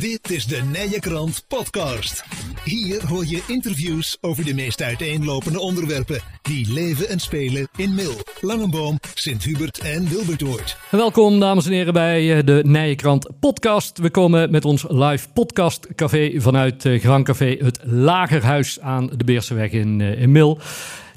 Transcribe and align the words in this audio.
Dit 0.00 0.30
is 0.30 0.46
de 0.46 0.62
Nije 0.72 1.00
Krant 1.00 1.44
Podcast. 1.48 2.24
Hier 2.64 3.06
hoor 3.06 3.24
je 3.26 3.42
interviews 3.46 4.18
over 4.20 4.44
de 4.44 4.54
meest 4.54 4.82
uiteenlopende 4.82 5.60
onderwerpen 5.60 6.20
die 6.42 6.72
leven 6.72 7.08
en 7.08 7.20
spelen 7.20 7.68
in 7.76 7.94
Mil, 7.94 8.12
Langenboom, 8.40 8.98
Sint-Hubert 9.14 9.78
en 9.78 10.08
Wilbertoord. 10.08 10.76
Welkom 10.90 11.40
dames 11.40 11.66
en 11.66 11.72
heren 11.72 11.92
bij 11.92 12.36
eh, 12.36 12.44
de 12.44 12.62
Nijenkrant 12.66 13.30
podcast. 13.40 13.98
We 13.98 14.10
komen 14.10 14.50
met 14.50 14.64
ons 14.64 14.84
live 14.88 15.28
podcastcafé 15.32 16.40
vanuit 16.40 16.84
eh, 16.84 17.00
Grand 17.00 17.24
Café, 17.24 17.56
het 17.58 17.80
Lagerhuis 17.82 18.80
aan 18.80 19.10
de 19.16 19.24
Beerseweg 19.24 19.70
in, 19.70 20.00
eh, 20.00 20.20
in 20.20 20.32
Mil. 20.32 20.58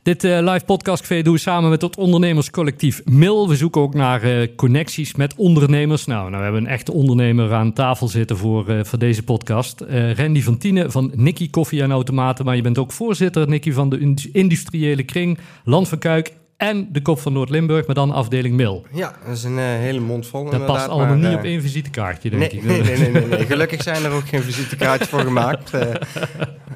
Dit 0.03 0.23
uh, 0.23 0.39
live 0.41 0.65
podcastcafé 0.65 1.21
doen 1.21 1.33
we 1.33 1.39
samen 1.39 1.69
met 1.69 1.81
het 1.81 1.97
ondernemerscollectief 1.97 3.01
MIL. 3.05 3.49
We 3.49 3.55
zoeken 3.55 3.81
ook 3.81 3.93
naar 3.93 4.25
uh, 4.25 4.47
connecties 4.55 5.15
met 5.15 5.35
ondernemers. 5.35 6.05
Nou, 6.05 6.21
nou, 6.21 6.37
we 6.37 6.43
hebben 6.43 6.61
een 6.61 6.69
echte 6.69 6.91
ondernemer 6.91 7.53
aan 7.53 7.73
tafel 7.73 8.07
zitten 8.07 8.37
voor, 8.37 8.69
uh, 8.69 8.83
voor 8.83 8.99
deze 8.99 9.23
podcast. 9.23 9.81
Randy 10.15 10.41
van 10.41 10.57
Tienen 10.57 10.91
van 10.91 11.11
Nicky 11.15 11.49
Koffie 11.49 11.81
en 11.81 11.91
Automaten. 11.91 12.45
Maar 12.45 12.55
je 12.55 12.61
bent 12.61 12.77
ook 12.77 12.91
voorzitter, 12.91 13.47
Nicky, 13.47 13.71
van 13.71 13.89
de 13.89 14.17
industriële 14.31 15.03
kring 15.03 15.37
Land 15.63 15.87
van 15.87 15.97
Kuik 15.97 16.33
en 16.59 16.87
de 16.91 17.01
kop 17.01 17.19
van 17.19 17.33
Noord-Limburg, 17.33 17.85
maar 17.85 17.95
dan 17.95 18.11
afdeling 18.11 18.55
Mil. 18.55 18.85
Ja, 18.91 19.15
dat 19.25 19.37
is 19.37 19.43
een 19.43 19.57
uh, 19.57 19.63
hele 19.63 19.99
mond 19.99 20.27
vol. 20.27 20.49
Dat 20.49 20.65
past 20.65 20.87
allemaal 20.87 21.07
maar, 21.07 21.17
niet 21.17 21.31
uh, 21.31 21.37
op 21.37 21.43
één 21.43 21.61
visitekaartje, 21.61 22.29
denk 22.29 22.41
nee, 22.41 22.51
ik. 22.51 22.63
Nee, 22.63 22.81
nee, 22.81 23.11
nee, 23.11 23.25
nee. 23.25 23.45
Gelukkig 23.45 23.83
zijn 23.83 24.03
er 24.03 24.11
ook 24.11 24.27
geen 24.27 24.41
visitekaartjes 24.41 25.09
voor 25.09 25.19
gemaakt. 25.19 25.73
Uh, 25.73 25.81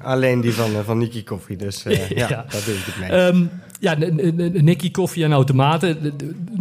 alleen 0.03 0.41
die 0.41 0.53
van, 0.53 0.69
van 0.83 0.97
Nicky 0.97 1.23
Koffie. 1.23 1.57
Dus 1.57 1.83
ja, 1.83 2.05
ja, 2.09 2.27
daar 2.27 2.61
doe 2.65 2.73
ik 2.73 2.85
het 2.85 2.99
mee. 2.99 3.19
Um, 3.19 3.49
ja, 3.79 3.95
Nicky 4.61 4.91
Koffie 4.91 5.23
en 5.23 5.31
Automaten. 5.31 6.13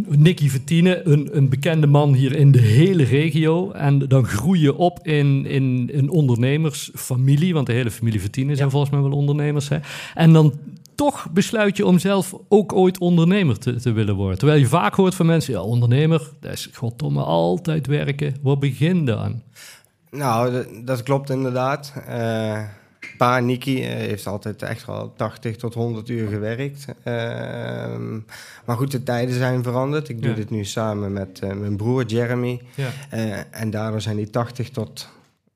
Nicky 0.07 0.49
Vertine, 0.49 1.01
een, 1.07 1.29
een 1.31 1.49
bekende 1.49 1.87
man 1.87 2.13
hier 2.13 2.35
in 2.35 2.51
de 2.51 2.59
hele 2.59 3.03
regio. 3.03 3.71
En 3.71 3.99
dan 3.99 4.25
groei 4.25 4.61
je 4.61 4.77
op 4.77 4.99
in, 5.07 5.45
in 5.45 5.89
een 5.93 6.09
ondernemersfamilie. 6.09 7.53
Want 7.53 7.67
de 7.67 7.73
hele 7.73 7.91
familie 7.91 8.21
Vertine 8.21 8.55
zijn 8.55 8.65
ja. 8.65 8.71
volgens 8.73 8.91
mij 8.91 9.01
wel 9.01 9.11
ondernemers. 9.11 9.69
Hè? 9.69 9.77
En 10.13 10.33
dan 10.33 10.53
toch 10.95 11.29
besluit 11.31 11.77
je 11.77 11.85
om 11.85 11.99
zelf 11.99 12.35
ook 12.49 12.73
ooit 12.73 12.99
ondernemer 12.99 13.59
te, 13.59 13.75
te, 13.75 13.91
willen 13.91 14.15
worden. 14.15 14.37
Terwijl 14.37 14.59
je 14.59 14.67
vaak 14.67 14.95
hoort 14.95 15.15
van 15.15 15.25
mensen, 15.25 15.53
ja, 15.53 15.61
ondernemer, 15.61 16.31
dat 16.39 16.51
is 16.51 16.69
goddomme 16.73 17.23
altijd 17.23 17.87
werken. 17.87 18.35
Waar 18.41 18.57
begin 18.57 19.05
dan? 19.05 19.41
Nou, 20.11 20.65
dat, 20.83 21.03
klopt 21.03 21.29
inderdaad. 21.29 21.93
Uh, 22.09 22.63
pa, 23.17 23.39
Niki, 23.39 23.79
uh, 23.79 23.87
heeft 23.87 24.27
altijd 24.27 24.61
echt 24.61 24.85
wel 24.85 25.13
80 25.15 25.55
tot 25.55 25.73
100 25.73 26.09
uur 26.09 26.27
gewerkt. 26.27 26.85
Uh, 26.87 27.13
maar 28.65 28.77
goed, 28.77 28.91
de 28.91 29.03
tijden 29.03 29.35
zijn 29.35 29.63
veranderd. 29.63 30.09
Ik 30.09 30.21
doe 30.21 30.29
ja. 30.29 30.35
dit 30.35 30.49
nu 30.49 30.65
samen 30.65 31.13
met 31.13 31.41
mijn 31.41 31.77
broer 31.77 32.05
Jeremy. 32.05 32.61
Ja. 32.75 32.89
en 33.51 33.69
daardoor 33.69 34.01
zijn 34.01 34.15
die 34.15 34.29
80 34.29 34.69
tot 34.69 35.09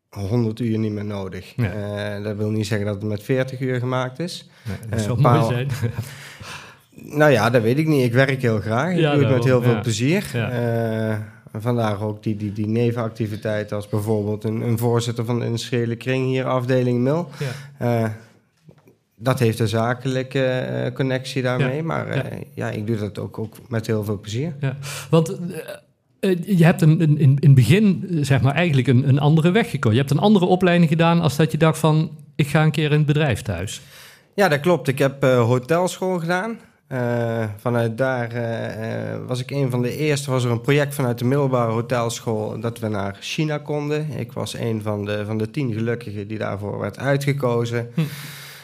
100 0.10 0.60
uur 0.60 0.78
niet 0.78 0.92
meer 0.92 1.06
nodig. 1.06 1.54
Ja. 1.56 2.20
Dat 2.20 2.36
wil 2.36 2.50
niet 2.50 2.68
zeggen 2.68 2.88
dat 2.88 2.96
het 2.96 3.04
met 3.04 3.24
40 3.24 3.60
uur 3.60 3.80
gemaakt 3.80 4.20
is. 4.20 4.50
Nee, 4.68 4.90
dat 4.90 5.02
zou 5.02 5.18
uh, 5.18 5.24
mooi 5.24 5.54
zijn. 5.54 5.68
nou 7.20 7.32
ja, 7.32 7.50
dat 7.50 7.62
weet 7.62 7.78
ik 7.78 7.88
niet. 7.88 8.04
Ik 8.04 8.14
werk 8.14 8.42
heel 8.42 8.60
graag. 8.60 8.92
Ik 8.92 9.00
ja, 9.00 9.14
doe 9.14 9.24
het 9.24 9.34
met 9.34 9.44
heel 9.44 9.62
veel 9.62 9.80
plezier. 9.80 10.32
Uh, 10.36 11.16
vandaar 11.62 12.02
ook 12.02 12.24
die, 12.24 12.36
die, 12.36 12.52
die 12.52 12.68
nevenactiviteit 12.68 13.72
als 13.72 13.90
bijvoorbeeld 13.90 14.44
een, 14.44 14.62
een 14.62 14.78
voorzitter 14.78 15.26
van 15.26 15.40
de 15.40 15.46
industriële 15.46 15.96
kring 15.96 16.26
hier, 16.26 16.46
afdeling 16.46 17.00
Mil. 17.00 17.30
dat 19.16 19.40
heeft 19.40 19.60
een 19.60 19.68
zakelijke 19.68 20.92
connectie 20.94 21.42
daarmee. 21.42 21.84
Maar 21.84 22.26
ja. 22.54 22.70
ik 22.70 22.88
doe 22.88 22.98
dat 22.98 23.20
ook, 23.20 23.40
ook 23.40 23.56
met 23.68 23.88
heel 23.88 24.04
veel 24.04 24.20
plezier. 24.20 24.54
Want 25.10 25.38
je 26.46 26.64
hebt 26.64 26.82
een, 26.82 27.02
een, 27.02 27.18
in 27.18 27.38
het 27.40 27.54
begin 27.54 28.08
zeg 28.22 28.42
maar, 28.42 28.54
eigenlijk 28.54 28.88
een, 28.88 29.08
een 29.10 29.20
andere 29.20 29.52
weg 29.52 29.70
gekozen. 29.70 29.98
Je 29.98 30.04
hebt 30.04 30.12
een 30.12 30.24
andere 30.24 30.46
opleiding 30.46 30.90
gedaan 30.90 31.22
als 31.22 31.36
dat 31.36 31.52
je 31.52 31.58
dacht 31.58 31.80
van... 31.80 32.12
ik 32.36 32.48
ga 32.48 32.64
een 32.64 32.72
keer 32.72 32.92
in 32.92 32.98
het 32.98 33.06
bedrijf 33.06 33.42
thuis. 33.42 33.82
Ja, 34.38 34.48
dat 34.48 34.60
klopt. 34.60 34.88
Ik 34.88 35.00
heb 35.00 35.24
uh, 35.24 35.42
hotelschool 35.42 36.20
gedaan. 36.20 36.60
Uh, 36.92 37.46
vanuit 37.58 37.98
daar 37.98 38.36
uh, 38.36 39.28
was 39.28 39.40
ik 39.40 39.52
een 39.52 39.70
van 39.70 39.82
de 39.82 39.98
eerste. 39.98 40.32
Was 40.32 40.44
er 40.44 40.52
een 40.52 40.62
project 40.62 40.96
vanuit 40.96 41.20
de 41.20 41.26
middelbare 41.26 41.72
hotelschool 41.72 42.60
dat 42.60 42.80
we 42.80 42.88
naar 42.88 43.18
China 43.20 43.58
konden. 43.58 44.12
Ik 44.12 44.32
was 44.32 44.54
een 44.54 44.82
van 44.82 45.06
de, 45.06 45.26
van 45.26 45.38
de 45.38 45.52
tien 45.52 45.74
gelukkigen 45.74 46.28
die 46.28 46.38
daarvoor 46.38 46.80
werd 46.80 47.00
uitgekozen. 47.00 47.90
Hm. 47.94 48.02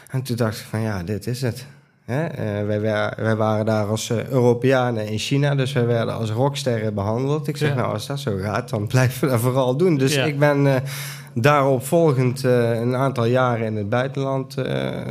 En 0.09 0.21
toen 0.21 0.35
dacht 0.35 0.59
ik 0.59 0.65
van 0.65 0.81
ja, 0.81 1.03
dit 1.03 1.27
is 1.27 1.41
het. 1.41 1.65
Hè? 2.05 2.23
Uh, 2.23 2.67
wij, 2.67 2.81
wij, 3.15 3.35
waren 3.35 3.65
daar 3.65 3.85
als 3.85 4.11
Europeanen 4.11 5.07
in 5.07 5.17
China, 5.17 5.55
dus 5.55 5.73
wij 5.73 5.85
werden 5.85 6.15
als 6.15 6.29
rocksterren 6.29 6.93
behandeld. 6.93 7.47
Ik 7.47 7.57
zeg, 7.57 7.69
ja. 7.69 7.75
nou, 7.75 7.93
als 7.93 8.07
dat 8.07 8.19
zo 8.19 8.37
gaat, 8.41 8.69
dan 8.69 8.87
blijven 8.93 9.21
we 9.21 9.27
dat 9.27 9.39
vooral 9.39 9.77
doen. 9.77 9.97
Dus 9.97 10.13
ja. 10.13 10.23
ik 10.23 10.39
ben 10.39 10.83
daarop 11.33 11.85
volgend 11.85 12.43
een 12.43 12.95
aantal 12.95 13.25
jaren 13.25 13.65
in 13.65 13.75
het 13.75 13.89
buitenland 13.89 14.55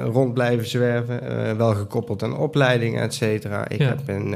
rond 0.04 0.34
blijven 0.34 0.66
zwerven. 0.66 1.56
wel 1.56 1.74
gekoppeld 1.74 2.22
aan 2.22 2.36
opleidingen, 2.36 3.02
et 3.02 3.14
cetera. 3.14 3.68
Ik 3.68 3.78
ja. 3.78 3.86
heb 3.86 4.08
in, 4.08 4.28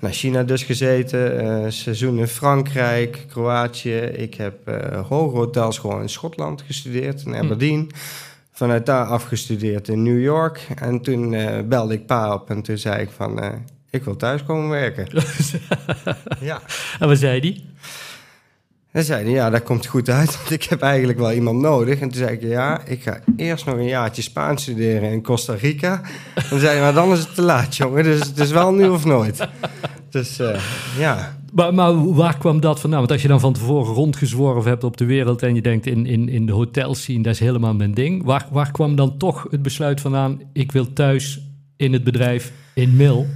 naar 0.00 0.12
China 0.12 0.42
dus 0.42 0.62
gezeten, 0.62 1.72
seizoen 1.72 2.18
in 2.18 2.28
Frankrijk, 2.28 3.24
Kroatië. 3.28 3.96
Ik 3.96 4.34
heb 4.34 4.56
hoge 5.08 5.36
hotelschool 5.36 6.00
in 6.00 6.08
Schotland 6.08 6.62
gestudeerd, 6.62 7.22
in 7.26 7.36
Aberdeen. 7.36 7.90
Hm 7.92 8.34
vanuit 8.56 8.86
daar 8.86 9.04
afgestudeerd 9.04 9.88
in 9.88 10.02
New 10.02 10.22
York. 10.22 10.66
En 10.74 11.00
toen 11.00 11.32
uh, 11.32 11.60
belde 11.64 11.94
ik 11.94 12.06
pa 12.06 12.34
op 12.34 12.50
en 12.50 12.62
toen 12.62 12.78
zei 12.78 13.02
ik 13.02 13.10
van... 13.16 13.44
Uh, 13.44 13.48
ik 13.90 14.04
wil 14.04 14.16
thuis 14.16 14.44
komen 14.44 14.68
werken. 14.68 15.06
ja. 16.40 16.60
En 16.98 17.08
wat 17.08 17.18
zei 17.18 17.40
die? 17.40 17.64
Hij 18.96 19.04
zei 19.04 19.30
ja, 19.30 19.50
dat 19.50 19.62
komt 19.62 19.86
goed 19.86 20.08
uit, 20.08 20.32
want 20.36 20.50
ik 20.50 20.62
heb 20.62 20.80
eigenlijk 20.80 21.18
wel 21.18 21.32
iemand 21.32 21.60
nodig. 21.60 22.00
En 22.00 22.08
toen 22.08 22.18
zei 22.18 22.32
ik, 22.32 22.42
ja, 22.42 22.80
ik 22.86 23.02
ga 23.02 23.18
eerst 23.36 23.66
nog 23.66 23.74
een 23.74 23.86
jaartje 23.86 24.22
Spaans 24.22 24.62
studeren 24.62 25.10
in 25.10 25.22
Costa 25.22 25.54
Rica. 25.54 26.00
En 26.34 26.48
toen 26.48 26.58
zei 26.58 26.72
hij, 26.72 26.80
maar 26.80 26.94
dan 26.94 27.12
is 27.12 27.18
het 27.18 27.34
te 27.34 27.42
laat, 27.42 27.76
jongen. 27.76 28.02
Dus 28.02 28.18
het 28.18 28.38
is 28.38 28.50
wel 28.50 28.72
nu 28.72 28.88
of 28.88 29.04
nooit. 29.04 29.48
Dus 30.10 30.40
uh, 30.40 30.60
ja... 30.98 31.36
Maar, 31.52 31.74
maar, 31.74 32.14
waar 32.14 32.38
kwam 32.38 32.60
dat 32.60 32.80
vandaan? 32.80 32.98
Want 32.98 33.12
als 33.12 33.22
je 33.22 33.28
dan 33.28 33.40
van 33.40 33.52
tevoren 33.52 33.94
rondgezworven 33.94 34.70
hebt 34.70 34.84
op 34.84 34.96
de 34.96 35.04
wereld 35.04 35.42
en 35.42 35.54
je 35.54 35.62
denkt 35.62 35.86
in, 35.86 36.06
in, 36.06 36.28
in 36.28 36.46
de 36.46 36.52
hotels 36.52 37.02
zien, 37.02 37.22
dat 37.22 37.32
is 37.32 37.40
helemaal 37.40 37.74
mijn 37.74 37.94
ding. 37.94 38.24
Waar, 38.24 38.46
waar 38.50 38.70
kwam 38.70 38.96
dan 38.96 39.16
toch 39.18 39.46
het 39.50 39.62
besluit 39.62 40.00
vandaan, 40.00 40.40
ik 40.52 40.72
wil 40.72 40.92
thuis 40.92 41.40
in 41.76 41.92
het 41.92 42.04
bedrijf 42.04 42.52
in 42.74 42.96
Mil? 42.96 43.26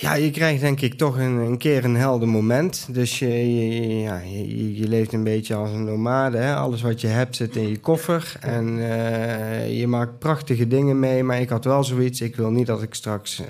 Ja, 0.00 0.14
je 0.14 0.30
krijgt 0.30 0.60
denk 0.60 0.80
ik 0.80 0.94
toch 0.94 1.16
een, 1.16 1.36
een 1.36 1.58
keer 1.58 1.84
een 1.84 1.96
helder 1.96 2.28
moment. 2.28 2.88
Dus 2.90 3.18
je, 3.18 3.56
je, 3.56 3.98
ja, 4.00 4.18
je, 4.18 4.76
je, 4.76 4.88
leeft 4.88 5.12
een 5.12 5.24
beetje 5.24 5.54
als 5.54 5.70
een 5.70 5.84
nomade. 5.84 6.38
Hè? 6.38 6.54
Alles 6.54 6.82
wat 6.82 7.00
je 7.00 7.06
hebt 7.06 7.36
zit 7.36 7.56
in 7.56 7.68
je 7.68 7.78
koffer. 7.78 8.32
En 8.40 8.78
uh, 8.78 9.78
je 9.78 9.86
maakt 9.86 10.18
prachtige 10.18 10.68
dingen 10.68 10.98
mee. 10.98 11.24
Maar 11.24 11.40
ik 11.40 11.48
had 11.48 11.64
wel 11.64 11.84
zoiets. 11.84 12.20
Ik 12.20 12.36
wil 12.36 12.50
niet 12.50 12.66
dat 12.66 12.82
ik 12.82 12.94
straks 12.94 13.40
uh, 13.40 13.46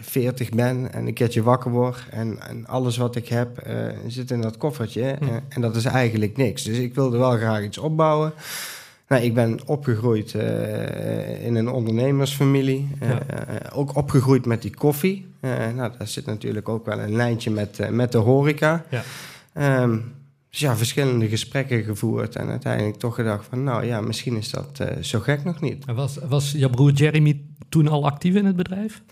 40 0.00 0.50
ben 0.50 0.92
en 0.92 1.06
een 1.06 1.14
keertje 1.14 1.42
wakker 1.42 1.70
word. 1.70 2.04
En, 2.10 2.38
en 2.48 2.66
alles 2.66 2.96
wat 2.96 3.16
ik 3.16 3.28
heb 3.28 3.66
uh, 3.66 3.74
zit 4.06 4.30
in 4.30 4.40
dat 4.40 4.56
koffertje. 4.56 5.16
Hm. 5.18 5.24
en 5.48 5.60
dat 5.60 5.76
is 5.76 5.84
eigenlijk 5.84 6.36
niks. 6.36 6.62
Dus 6.62 6.78
ik 6.78 6.94
wilde 6.94 7.18
wel 7.18 7.36
graag 7.36 7.62
iets 7.62 7.78
opbouwen. 7.78 8.32
Nou, 9.10 9.22
ik 9.22 9.34
ben 9.34 9.58
opgegroeid 9.66 10.34
uh, 10.34 11.44
in 11.44 11.54
een 11.54 11.68
ondernemersfamilie. 11.68 12.88
Uh, 13.02 13.08
ja. 13.08 13.18
ook 13.72 13.96
opgegroeid 13.96 14.46
met 14.46 14.62
die 14.62 14.74
koffie. 14.74 15.26
nou, 15.74 15.92
daar 15.98 16.06
zit 16.06 16.26
natuurlijk 16.26 16.68
ook 16.68 16.86
wel 16.86 16.98
een 16.98 17.16
lijntje 17.16 17.50
met, 17.50 17.90
met 17.90 18.12
de 18.12 18.18
horeca. 18.18 18.84
Ja. 18.90 19.02
Um, 19.82 20.12
dus 20.50 20.60
ja, 20.60 20.76
verschillende 20.76 21.28
gesprekken 21.28 21.84
gevoerd. 21.84 22.36
En 22.36 22.48
uiteindelijk 22.48 22.96
toch 22.96 23.14
gedacht 23.14 23.46
van... 23.48 23.64
nou 23.64 23.84
ja, 23.84 24.00
misschien 24.00 24.36
is 24.36 24.50
dat 24.50 24.80
zo 25.00 25.20
gek 25.20 25.44
nog 25.44 25.60
niet. 25.60 25.84
En 25.84 25.94
was, 25.94 26.18
was 26.28 26.52
jouw 26.52 26.70
broer 26.70 26.92
Jeremy 26.92 27.40
toen 27.68 27.88
al 27.88 28.04
actief 28.04 28.34
in 28.34 28.44
het 28.44 28.56
bedrijf? 28.56 29.02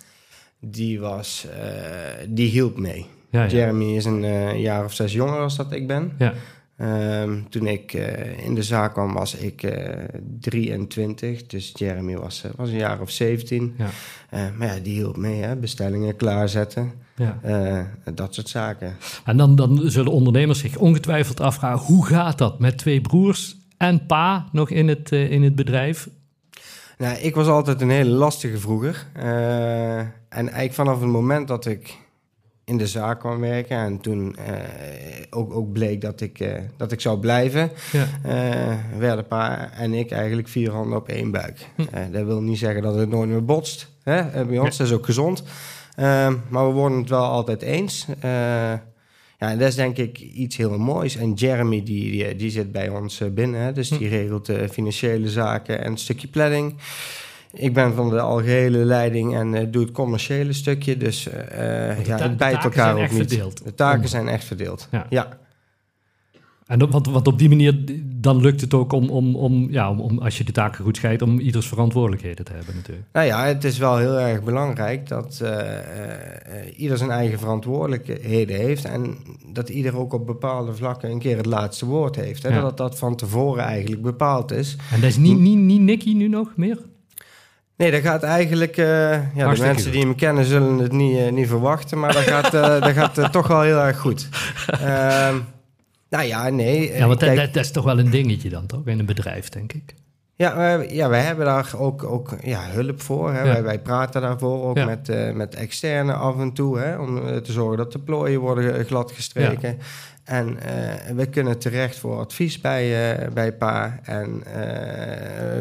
Die 0.60 1.00
was... 1.00 1.46
die 2.28 2.48
hielp 2.48 2.78
mee. 2.78 3.06
Ja, 3.30 3.46
Jeremy 3.46 3.96
is 3.96 4.04
een 4.04 4.60
jaar 4.60 4.84
of 4.84 4.94
zes 4.94 5.12
jonger 5.12 5.38
als 5.38 5.56
dat 5.56 5.72
ik 5.72 5.86
ben. 5.86 6.12
Ja. 6.18 6.34
Um, 6.80 7.46
toen 7.48 7.66
ik 7.66 7.92
uh, 7.92 8.44
in 8.44 8.54
de 8.54 8.62
zaak 8.62 8.92
kwam, 8.92 9.12
was 9.12 9.34
ik 9.34 9.62
uh, 9.62 10.04
23. 10.40 11.46
Dus 11.46 11.72
Jeremy 11.74 12.16
was, 12.16 12.42
uh, 12.44 12.50
was 12.56 12.68
een 12.68 12.76
jaar 12.76 13.00
of 13.00 13.10
17. 13.10 13.76
Ja. 13.78 14.50
maar 14.56 14.66
ja, 14.66 14.80
die 14.82 14.94
hielp 14.94 15.16
mee, 15.16 15.42
hè? 15.42 15.56
bestellingen 15.56 16.16
klaarzetten. 16.16 16.92
Ja. 17.16 17.38
dat 18.14 18.34
soort 18.34 18.48
zaken. 18.48 18.96
En 19.24 19.36
dan, 19.36 19.56
dan 19.56 19.80
zullen 19.84 20.12
ondernemers 20.12 20.58
zich 20.58 20.76
ongetwijfeld 20.76 21.40
afvragen: 21.40 21.86
hoe 21.86 22.06
gaat 22.06 22.38
dat 22.38 22.58
met 22.58 22.78
twee 22.78 23.00
broers 23.00 23.56
en 23.76 24.06
pa 24.06 24.48
nog 24.52 24.70
in 24.70 24.88
het, 24.88 25.12
in 25.12 25.42
het 25.42 25.54
bedrijf? 25.54 26.08
Nou, 26.98 27.18
ik 27.18 27.34
was 27.34 27.46
altijd 27.46 27.80
een 27.80 27.90
hele 27.90 28.10
lastige 28.10 28.58
vroeger. 28.58 29.06
en 29.14 30.12
eigenlijk 30.28 30.72
vanaf 30.72 31.00
het 31.00 31.10
moment 31.10 31.48
dat 31.48 31.66
ik 31.66 31.98
in 32.68 32.76
de 32.76 32.86
zaak 32.86 33.20
kwam 33.20 33.40
werken. 33.40 33.76
En 33.76 34.00
toen 34.00 34.36
uh, 34.38 34.44
ook, 35.30 35.52
ook 35.52 35.72
bleek 35.72 36.00
dat 36.00 36.20
ik, 36.20 36.40
uh, 36.40 36.52
dat 36.76 36.92
ik 36.92 37.00
zou 37.00 37.18
blijven. 37.18 37.70
Ja. 37.92 38.06
Uh, 38.26 38.98
werden 38.98 39.26
pa 39.26 39.70
en 39.72 39.92
ik 39.92 40.10
eigenlijk 40.10 40.48
vier 40.48 40.70
handen 40.70 40.98
op 40.98 41.08
één 41.08 41.30
buik. 41.30 41.66
Hm. 41.76 42.12
dat 42.12 42.24
wil 42.24 42.42
niet 42.42 42.58
zeggen 42.58 42.82
dat 42.82 42.94
het 42.94 43.08
nooit 43.08 43.28
meer 43.28 43.44
botst. 43.44 43.88
Hè? 44.02 44.44
bij 44.44 44.58
ons 44.58 44.76
ja. 44.76 44.78
dat 44.78 44.86
is 44.86 44.92
ook 44.92 45.04
gezond. 45.04 45.42
Ehm, 45.96 46.34
maar 46.48 46.66
we 46.66 46.72
worden 46.72 46.98
het 46.98 47.08
wel 47.08 47.24
altijd 47.24 47.62
eens. 47.62 48.06
Ja, 49.38 49.50
en 49.50 49.58
dat 49.58 49.68
is 49.68 49.74
denk 49.74 49.96
ik 49.96 50.18
iets 50.18 50.56
heel 50.56 50.78
moois. 50.78 51.16
En 51.16 51.32
Jeremy, 51.32 51.82
die, 51.82 52.10
die, 52.10 52.36
die 52.36 52.50
zit 52.50 52.72
bij 52.72 52.88
ons 52.88 53.20
eh, 53.20 53.28
binnen. 53.28 53.60
Hè? 53.60 53.72
Dus 53.72 53.88
die 53.88 54.08
regelt 54.08 54.46
de 54.46 54.68
financiële 54.68 55.28
zaken 55.28 55.84
en 55.84 55.90
een 55.90 55.98
stukje 55.98 56.28
planning. 56.28 56.74
Ik 57.52 57.74
ben 57.74 57.94
van 57.94 58.10
de 58.10 58.20
algehele 58.20 58.78
leiding 58.78 59.34
en 59.34 59.54
uh, 59.54 59.62
doe 59.70 59.82
het 59.82 59.92
commerciële 59.92 60.52
stukje. 60.52 60.96
Dus 60.96 61.28
uh, 61.28 62.06
ja, 62.06 62.18
het 62.18 62.36
bijt 62.36 62.64
elkaar 62.64 62.94
ook 62.94 63.10
niet. 63.10 63.28
Verdeeld. 63.28 63.64
De 63.64 63.74
taken 63.74 64.08
zijn 64.08 64.28
echt 64.28 64.44
verdeeld. 64.44 64.88
Ja. 64.90 65.06
ja. 65.08 65.38
En 66.66 66.90
want, 66.90 67.06
want 67.06 67.26
op 67.26 67.38
die 67.38 67.48
manier, 67.48 67.84
dan 68.04 68.40
lukt 68.40 68.60
het 68.60 68.74
ook 68.74 68.92
om, 68.92 69.10
om, 69.10 69.36
om, 69.36 69.70
ja, 69.70 69.90
om, 69.90 70.00
om, 70.00 70.18
als 70.18 70.38
je 70.38 70.44
de 70.44 70.52
taken 70.52 70.84
goed 70.84 70.96
scheidt, 70.96 71.22
om 71.22 71.38
ieders 71.38 71.68
verantwoordelijkheden 71.68 72.44
te 72.44 72.52
hebben 72.52 72.74
natuurlijk. 72.74 73.06
Nou 73.12 73.26
ja, 73.26 73.44
het 73.44 73.64
is 73.64 73.78
wel 73.78 73.96
heel 73.96 74.18
erg 74.18 74.42
belangrijk 74.42 75.08
dat 75.08 75.40
uh, 75.42 75.50
ieder 76.76 76.98
zijn 76.98 77.10
eigen 77.10 77.38
verantwoordelijkheden 77.38 78.56
heeft 78.56 78.84
en 78.84 79.16
dat 79.46 79.68
ieder 79.68 79.96
ook 79.96 80.12
op 80.12 80.26
bepaalde 80.26 80.74
vlakken 80.74 81.10
een 81.10 81.18
keer 81.18 81.36
het 81.36 81.46
laatste 81.46 81.86
woord 81.86 82.16
heeft. 82.16 82.42
Hè? 82.42 82.60
Dat 82.60 82.76
dat 82.76 82.98
van 82.98 83.16
tevoren 83.16 83.64
eigenlijk 83.64 84.02
bepaald 84.02 84.50
is. 84.50 84.76
En 84.92 85.00
dat 85.00 85.10
is 85.10 85.16
niet, 85.16 85.38
niet, 85.38 85.58
niet 85.58 85.80
Nicky 85.80 86.12
nu 86.12 86.28
nog 86.28 86.52
meer? 86.56 86.78
Nee, 87.78 87.90
dat 87.90 88.00
gaat 88.00 88.22
eigenlijk... 88.22 88.76
Uh, 88.76 88.86
ja, 89.34 89.54
de 89.54 89.60
mensen 89.60 89.92
die 89.92 90.00
hem 90.00 90.14
kennen 90.14 90.44
zullen 90.44 90.78
het 90.78 90.92
niet, 90.92 91.18
uh, 91.18 91.30
niet 91.30 91.48
verwachten, 91.48 91.98
maar 91.98 92.12
dat 92.12 92.22
gaat, 92.22 92.54
uh, 92.54 92.80
dat 92.86 92.92
gaat 92.92 93.32
toch 93.32 93.46
wel 93.46 93.60
heel 93.60 93.78
erg 93.78 93.98
goed. 93.98 94.28
Ehm, 94.66 95.36
nou 96.08 96.24
ja, 96.24 96.48
nee. 96.48 96.92
Ja, 96.92 97.06
want 97.06 97.18
kijk, 97.18 97.36
dat, 97.36 97.54
dat, 97.54 97.64
is 97.64 97.70
toch 97.70 97.84
wel 97.84 97.98
een 97.98 98.10
dingetje 98.10 98.48
dan, 98.48 98.66
toch? 98.66 98.86
In 98.86 98.98
een 98.98 99.06
bedrijf, 99.06 99.48
denk 99.48 99.72
ik. 99.72 99.94
Ja, 100.34 100.56
wij, 100.56 100.88
ja, 100.90 101.08
wij 101.08 101.20
hebben 101.20 101.44
daar 101.44 101.70
ook, 101.76 102.04
ook 102.04 102.36
ja, 102.42 102.60
hulp 102.70 103.00
voor. 103.02 103.32
Hè. 103.32 103.38
Ja. 103.38 103.44
Wij, 103.44 103.62
wij, 103.62 103.78
praten 103.78 104.20
daarvoor 104.20 104.64
ook 104.64 104.76
ja. 104.76 104.84
met, 104.84 105.34
met 105.34 105.54
externe 105.54 106.12
af 106.12 106.38
en 106.38 106.52
toe. 106.52 106.78
Hè, 106.78 106.98
om 106.98 107.42
te 107.42 107.52
zorgen 107.52 107.76
dat 107.76 107.92
de 107.92 107.98
plooien 107.98 108.40
worden 108.40 108.84
gladgestreken. 108.84 109.78
Ja. 110.28 110.34
En 110.34 110.48
uh, 110.48 111.16
we 111.16 111.26
kunnen 111.26 111.58
terecht 111.58 111.98
voor 111.98 112.18
advies 112.18 112.60
bij, 112.60 113.18
uh, 113.20 113.28
bij 113.32 113.52
Pa. 113.52 113.98
En 114.02 114.42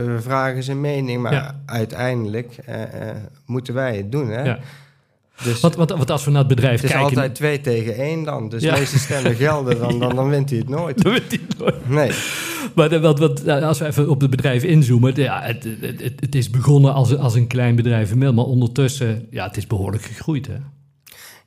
we 0.06 0.18
vragen 0.22 0.64
zijn 0.64 0.81
mening. 0.81 1.22
Maar 1.22 1.56
uiteindelijk 1.66 2.56
moeten 3.46 3.74
wij 3.74 3.98
het 3.98 4.12
doen. 4.12 4.30
Hè. 4.30 4.56
Dus 5.44 5.60
want, 5.60 5.75
want, 5.75 5.90
want, 5.90 6.12
als 6.12 6.25
we 6.25 6.31
naar 6.31 6.40
het 6.40 6.48
bedrijf 6.48 6.81
kijken... 6.81 7.00
Het 7.00 7.12
is 7.12 7.18
altijd 7.18 7.36
twee 7.36 7.62
tegen 7.62 7.96
één 7.96 8.24
dan. 8.24 8.50
Dus 8.50 8.64
ja. 8.64 8.78
meeste 8.78 9.00
stemmen 9.00 9.36
gelden, 9.46 9.80
dan, 9.80 10.00
dan, 10.00 10.16
dan 10.16 10.30
wint 10.30 10.50
hij 10.50 10.60
het 10.60 10.70
nooit. 10.70 10.98
Dan 11.04 11.12
wint 11.12 11.28
hij 11.28 11.40
het 11.48 11.58
nooit. 11.58 11.90
Nee. 11.90 12.12
Maar 12.75 13.02
wat, 13.02 13.20
wat, 13.20 13.48
als 13.48 13.80
we 13.80 13.86
even 13.86 14.10
op 14.10 14.22
het 14.22 14.30
bedrijf 14.30 14.63
inzoomen... 14.63 15.16
Ja, 15.16 15.42
het, 15.42 15.63
het, 15.63 16.02
het, 16.02 16.13
het 16.20 16.36
is 16.36 16.50
begonnen 16.50 16.94
als, 16.94 17.18
als 17.18 17.36
een 17.36 17.48
klein 17.48 17.75
bedrijf 17.75 18.12
in 18.12 18.18
Mil, 18.18 18.34
maar 18.34 18.46
ondertussen... 18.46 19.28
Ja, 19.30 19.48
het 19.48 19.58
is 19.58 19.68
behoorlijk 19.68 20.04
gegroeid, 20.04 20.48
hè? 20.48 20.56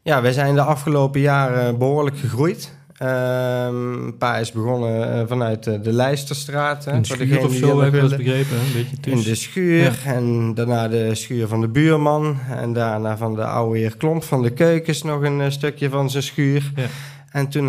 Ja, 0.03 0.23
wij 0.23 0.33
zijn 0.33 0.55
de 0.55 0.63
afgelopen 0.63 1.21
jaren 1.21 1.79
behoorlijk 1.79 2.19
gegroeid. 2.19 2.79
Um, 3.03 4.17
pa 4.19 4.37
is 4.37 4.53
begonnen 4.53 5.17
uh, 5.17 5.23
vanuit 5.27 5.67
uh, 5.67 5.83
de 5.83 5.93
Lijsterstraat. 5.93 6.87
In 6.87 7.03
de 7.03 7.07
schuur 7.07 7.45
of 7.45 7.53
zo, 7.53 7.81
heb 7.81 7.95
ik 7.95 8.01
dat 8.01 8.17
begrepen. 8.17 8.57
Een 8.57 8.73
beetje 8.75 8.97
tussen. 9.01 9.13
In 9.13 9.23
de 9.23 9.35
schuur 9.35 9.83
ja. 9.83 10.13
en 10.13 10.55
daarna 10.55 10.89
de 10.89 11.15
schuur 11.15 11.47
van 11.47 11.61
de 11.61 11.69
buurman. 11.69 12.39
En 12.51 12.73
daarna 12.73 13.17
van 13.17 13.35
de 13.35 13.45
oude 13.45 13.79
heer 13.79 13.97
Klomp 13.97 14.23
van 14.23 14.43
de 14.43 14.51
keukens 14.51 15.03
nog 15.03 15.23
een 15.23 15.41
uh, 15.41 15.51
stukje 15.51 15.89
van 15.89 16.11
zijn 16.11 16.23
schuur. 16.23 16.73
Ja. 16.77 16.87
En 17.31 17.49
toen 17.49 17.67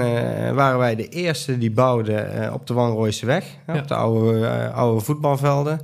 waren 0.53 0.79
wij 0.79 0.95
de 0.95 1.07
eerste 1.07 1.57
die 1.57 1.71
bouwden 1.71 2.53
op 2.53 2.67
de 2.67 2.73
Wanrooiseweg. 2.73 3.45
Ja. 3.67 3.77
Op 3.77 3.87
de 3.87 3.95
oude, 3.95 4.69
oude 4.73 5.01
voetbalvelden. 5.01 5.81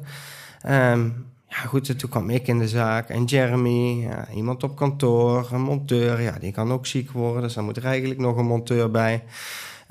Um, 0.69 1.25
ja, 1.47 1.57
goed, 1.57 1.99
toen 1.99 2.09
kwam 2.09 2.29
ik 2.29 2.47
in 2.47 2.59
de 2.59 2.67
zaak 2.67 3.09
en 3.09 3.25
Jeremy, 3.25 4.07
ja, 4.09 4.27
iemand 4.35 4.63
op 4.63 4.75
kantoor, 4.75 5.49
een 5.51 5.61
monteur, 5.61 6.21
ja, 6.21 6.37
die 6.39 6.51
kan 6.51 6.71
ook 6.71 6.85
ziek 6.85 7.11
worden, 7.11 7.41
dus 7.41 7.53
dan 7.53 7.63
moet 7.63 7.77
er 7.77 7.85
eigenlijk 7.85 8.19
nog 8.19 8.37
een 8.37 8.45
monteur 8.45 8.91
bij. 8.91 9.23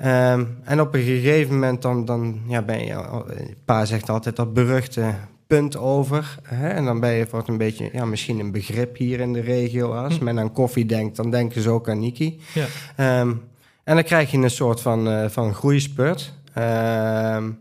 Um, 0.01 0.57
en 0.63 0.81
op 0.81 0.93
een 0.93 1.03
gegeven 1.03 1.53
moment 1.53 1.81
dan, 1.81 2.05
dan 2.05 2.39
ja, 2.47 2.61
ben 2.61 2.85
je, 2.85 3.25
pa 3.65 3.85
zegt 3.85 4.09
altijd 4.09 4.35
dat 4.35 4.53
beruchte 4.53 5.13
punt 5.47 5.77
over. 5.77 6.39
Hè? 6.43 6.67
En 6.67 6.85
dan 6.85 6.99
ben 6.99 7.11
je 7.11 7.27
voor 7.27 7.43
een 7.45 7.57
beetje, 7.57 7.89
ja, 7.93 8.05
misschien 8.05 8.39
een 8.39 8.51
begrip 8.51 8.97
hier 8.97 9.19
in 9.19 9.33
de 9.33 9.39
regio. 9.39 9.93
Als 9.93 10.17
hm. 10.17 10.23
men 10.23 10.39
aan 10.39 10.51
koffie 10.51 10.85
denkt, 10.85 11.15
dan 11.15 11.31
denken 11.31 11.61
ze 11.61 11.69
ook 11.69 11.89
aan 11.89 11.99
Niki. 11.99 12.39
Ja. 12.53 13.19
Um, 13.19 13.41
en 13.83 13.95
dan 13.95 14.03
krijg 14.03 14.31
je 14.31 14.37
een 14.37 14.49
soort 14.49 14.81
van, 14.81 15.07
uh, 15.07 15.29
van 15.29 15.53
groeispurt. 15.53 16.33
Um, 16.57 17.59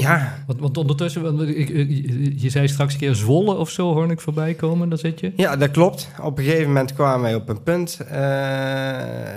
ja. 0.00 0.44
Want, 0.46 0.60
want 0.60 0.76
ondertussen, 0.76 1.22
want 1.22 1.40
je 2.36 2.50
zei 2.50 2.68
straks 2.68 2.92
een 2.92 2.98
keer 2.98 3.14
Zwolle 3.14 3.54
of 3.54 3.70
zo, 3.70 3.92
hoor 3.92 4.10
ik 4.10 4.20
voorbij 4.20 4.54
komen, 4.54 4.88
daar 4.88 4.98
zit 4.98 5.20
je? 5.20 5.32
Ja, 5.36 5.56
dat 5.56 5.70
klopt. 5.70 6.08
Op 6.22 6.38
een 6.38 6.44
gegeven 6.44 6.66
moment 6.66 6.94
kwamen 6.94 7.22
wij 7.22 7.34
op 7.34 7.48
een 7.48 7.62
punt. 7.62 7.98
Uh, 8.00 8.08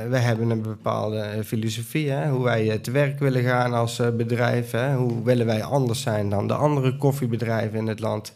we 0.10 0.18
hebben 0.18 0.50
een 0.50 0.62
bepaalde 0.62 1.42
filosofie, 1.46 2.10
hè, 2.10 2.30
hoe 2.30 2.44
wij 2.44 2.78
te 2.78 2.92
werk 2.92 3.20
willen 3.20 3.44
gaan 3.44 3.74
als 3.74 4.00
uh, 4.00 4.08
bedrijf. 4.10 4.72
Hè, 4.72 4.96
hoe 4.96 5.24
willen 5.24 5.46
wij 5.46 5.64
anders 5.64 6.02
zijn 6.02 6.30
dan 6.30 6.48
de 6.48 6.54
andere 6.54 6.98
koffiebedrijven 6.98 7.78
in 7.78 7.88
het 7.88 8.00
land. 8.00 8.34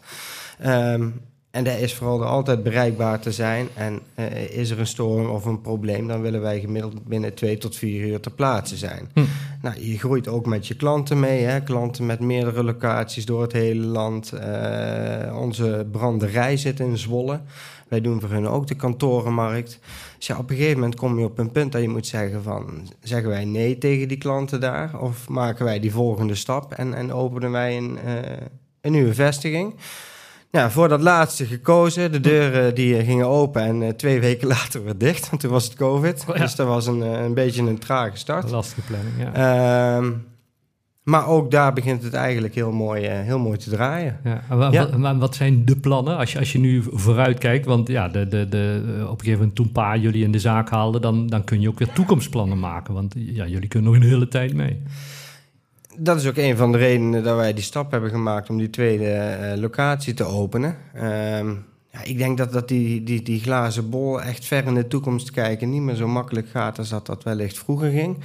Um, 0.66 1.20
en 1.50 1.64
dat 1.64 1.78
is 1.78 1.94
vooral 1.94 2.20
er 2.20 2.26
altijd 2.26 2.62
bereikbaar 2.62 3.20
te 3.20 3.32
zijn. 3.32 3.68
En 3.74 4.00
uh, 4.18 4.58
is 4.58 4.70
er 4.70 4.78
een 4.78 4.86
storing 4.86 5.28
of 5.28 5.44
een 5.44 5.60
probleem, 5.60 6.08
dan 6.08 6.20
willen 6.20 6.40
wij 6.40 6.60
gemiddeld 6.60 7.04
binnen 7.04 7.34
twee 7.34 7.58
tot 7.58 7.76
vier 7.76 8.06
uur 8.06 8.20
ter 8.20 8.32
plaatse 8.32 8.76
zijn. 8.76 9.08
Hm. 9.14 9.20
Nou, 9.62 9.84
je 9.84 9.98
groeit 9.98 10.28
ook 10.28 10.46
met 10.46 10.66
je 10.66 10.74
klanten 10.74 11.20
mee. 11.20 11.42
Hè? 11.42 11.62
Klanten 11.62 12.06
met 12.06 12.20
meerdere 12.20 12.64
locaties 12.64 13.26
door 13.26 13.42
het 13.42 13.52
hele 13.52 13.86
land. 13.86 14.32
Uh, 14.34 15.38
onze 15.40 15.86
branderij 15.92 16.56
zit 16.56 16.80
in 16.80 16.98
Zwolle. 16.98 17.40
Wij 17.88 18.00
doen 18.00 18.20
voor 18.20 18.30
hun 18.30 18.48
ook 18.48 18.66
de 18.66 18.74
kantorenmarkt. 18.74 19.78
Dus 20.16 20.26
ja, 20.26 20.38
op 20.38 20.50
een 20.50 20.56
gegeven 20.56 20.78
moment 20.80 20.94
kom 20.94 21.18
je 21.18 21.24
op 21.24 21.38
een 21.38 21.52
punt 21.52 21.72
dat 21.72 21.82
je 21.82 21.88
moet 21.88 22.06
zeggen 22.06 22.42
van... 22.42 22.88
zeggen 23.00 23.28
wij 23.28 23.44
nee 23.44 23.78
tegen 23.78 24.08
die 24.08 24.18
klanten 24.18 24.60
daar? 24.60 25.00
Of 25.00 25.28
maken 25.28 25.64
wij 25.64 25.80
die 25.80 25.92
volgende 25.92 26.34
stap 26.34 26.72
en, 26.72 26.94
en 26.94 27.12
openen 27.12 27.50
wij 27.50 27.76
een, 27.76 27.98
uh, 28.04 28.12
een 28.80 28.92
nieuwe 28.92 29.14
vestiging? 29.14 29.74
Ja, 30.50 30.70
voor 30.70 30.88
dat 30.88 31.00
laatste 31.00 31.46
gekozen. 31.46 32.12
De 32.12 32.20
deuren 32.20 32.74
die 32.74 33.04
gingen 33.04 33.26
open 33.26 33.62
en 33.62 33.82
uh, 33.82 33.88
twee 33.88 34.20
weken 34.30 34.48
later 34.48 34.84
weer 34.84 34.98
dicht. 34.98 35.30
Want 35.30 35.42
toen 35.42 35.50
was 35.50 35.64
het 35.64 35.74
COVID. 35.74 36.24
Oh, 36.28 36.36
ja. 36.36 36.42
Dus 36.42 36.54
dat 36.54 36.66
was 36.66 36.86
een, 36.86 36.98
uh, 36.98 37.22
een 37.22 37.34
beetje 37.34 37.62
een 37.62 37.78
trage 37.78 38.16
start. 38.16 38.50
Lastige 38.50 38.80
planning, 38.80 39.14
ja. 39.18 39.98
Uh, 40.00 40.08
maar 41.02 41.26
ook 41.26 41.50
daar 41.50 41.72
begint 41.72 42.02
het 42.02 42.14
eigenlijk 42.14 42.54
heel 42.54 42.72
mooi, 42.72 43.04
uh, 43.04 43.20
heel 43.20 43.38
mooi 43.38 43.58
te 43.58 43.70
draaien. 43.70 44.20
Ja, 44.24 44.56
wat, 44.56 44.72
ja. 44.72 44.98
wat, 44.98 45.16
wat, 45.16 45.34
zijn 45.34 45.64
de 45.64 45.76
plannen 45.76 46.16
als 46.16 46.32
je, 46.32 46.38
als 46.38 46.52
je 46.52 46.58
nu 46.58 46.84
vooruit 46.92 47.38
kijkt? 47.38 47.66
Want 47.66 47.88
ja, 47.88 48.08
de, 48.08 48.28
de, 48.28 48.48
de, 48.48 48.82
op 49.02 49.10
een 49.10 49.18
gegeven 49.18 49.38
moment 49.38 49.54
toen 49.54 49.72
pa 49.72 49.96
jullie 49.96 50.24
in 50.24 50.32
de 50.32 50.38
zaak 50.38 50.70
haalden... 50.70 51.00
dan, 51.00 51.26
dan 51.26 51.44
kun 51.44 51.60
je 51.60 51.68
ook 51.68 51.78
weer 51.78 51.92
toekomstplannen 51.92 52.58
maken. 52.58 52.94
Want 52.94 53.14
ja, 53.16 53.46
jullie 53.46 53.68
kunnen 53.68 53.92
nog 53.92 54.00
een 54.00 54.08
hele 54.08 54.28
tijd 54.28 54.54
mee 54.54 54.82
dat 56.02 56.16
is 56.16 56.26
ook 56.26 56.36
een 56.36 56.56
van 56.56 56.72
de 56.72 56.78
redenen 56.78 57.22
dat 57.22 57.36
wij 57.36 57.52
die 57.52 57.64
stap 57.64 57.90
hebben 57.90 58.10
gemaakt 58.10 58.50
om 58.50 58.58
die 58.58 58.70
tweede 58.70 59.38
uh, 59.54 59.60
locatie 59.60 60.14
te 60.14 60.24
openen. 60.24 60.76
Um, 60.96 61.64
ja, 61.92 62.02
ik 62.04 62.18
denk 62.18 62.38
dat, 62.38 62.52
dat 62.52 62.68
die, 62.68 63.02
die, 63.02 63.22
die 63.22 63.40
glazen 63.40 63.90
bol 63.90 64.22
echt 64.22 64.44
ver 64.44 64.66
in 64.66 64.74
de 64.74 64.86
toekomst 64.86 65.30
kijken 65.30 65.70
niet 65.70 65.82
meer 65.82 65.94
zo 65.94 66.08
makkelijk 66.08 66.48
gaat 66.48 66.78
als 66.78 66.88
dat 66.88 67.06
dat 67.06 67.22
wellicht 67.22 67.58
vroeger 67.58 67.90
ging. 67.90 68.16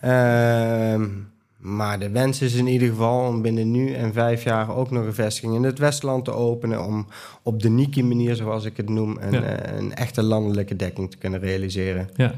Ja. 0.00 0.92
Um, 0.92 1.32
maar 1.64 1.98
de 1.98 2.10
wens 2.10 2.40
is 2.40 2.54
in 2.54 2.66
ieder 2.66 2.88
geval 2.88 3.28
om 3.28 3.42
binnen 3.42 3.70
nu 3.70 3.92
en 3.92 4.12
vijf 4.12 4.44
jaar 4.44 4.76
ook 4.76 4.90
nog 4.90 5.04
een 5.04 5.14
vestiging 5.14 5.54
in 5.54 5.62
het 5.62 5.78
Westland 5.78 6.24
te 6.24 6.30
openen. 6.30 6.84
Om 6.84 7.06
op 7.42 7.62
de 7.62 7.68
Niki-manier, 7.68 8.34
zoals 8.34 8.64
ik 8.64 8.76
het 8.76 8.88
noem, 8.88 9.18
een, 9.20 9.32
ja. 9.32 9.72
uh, 9.72 9.78
een, 9.78 9.94
echte 9.94 10.22
landelijke 10.22 10.76
dekking 10.76 11.10
te 11.10 11.16
kunnen 11.16 11.40
realiseren. 11.40 12.08
Ja. 12.16 12.34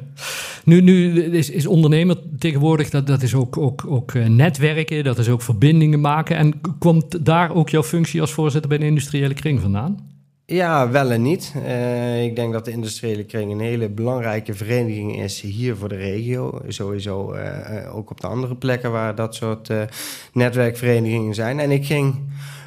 Nu, 0.65 0.81
nu 0.81 1.23
is, 1.23 1.51
is 1.51 1.67
ondernemer 1.67 2.17
tegenwoordig, 2.39 2.91
dat, 2.91 3.07
dat 3.07 3.23
is 3.23 3.35
ook, 3.35 3.57
ook, 3.57 3.85
ook 3.89 4.15
uh, 4.15 4.27
netwerken, 4.27 5.05
dat 5.05 5.19
is 5.19 5.29
ook 5.29 5.43
verbindingen 5.43 6.01
maken. 6.01 6.37
En 6.37 6.61
komt 6.79 7.25
daar 7.25 7.55
ook 7.55 7.69
jouw 7.69 7.83
functie 7.83 8.21
als 8.21 8.33
voorzitter 8.33 8.69
bij 8.69 8.79
de 8.79 8.87
industriële 8.87 9.35
kring 9.35 9.61
vandaan? 9.61 10.16
Ja, 10.49 10.91
wel 10.91 11.11
en 11.11 11.23
niet. 11.23 11.53
Uh, 11.57 12.25
ik 12.25 12.37
denk 12.37 12.53
dat 12.53 12.65
de 12.65 12.71
industriële 12.71 13.25
kring 13.25 13.53
een 13.53 13.61
hele 13.61 13.89
belangrijke 13.89 14.55
vereniging 14.55 15.21
is 15.23 15.41
hier 15.41 15.77
voor 15.77 15.89
de 15.89 15.97
regio. 15.97 16.61
Sowieso 16.69 17.35
uh, 17.35 17.97
ook 17.97 18.11
op 18.11 18.21
de 18.21 18.27
andere 18.27 18.55
plekken 18.55 18.93
waar 18.93 19.15
dat 19.15 19.35
soort 19.35 19.69
uh, 19.69 19.83
netwerkverenigingen 20.33 21.35
zijn. 21.35 21.61
En 21.61 21.71
ik 21.71 21.87
ging 21.87 22.15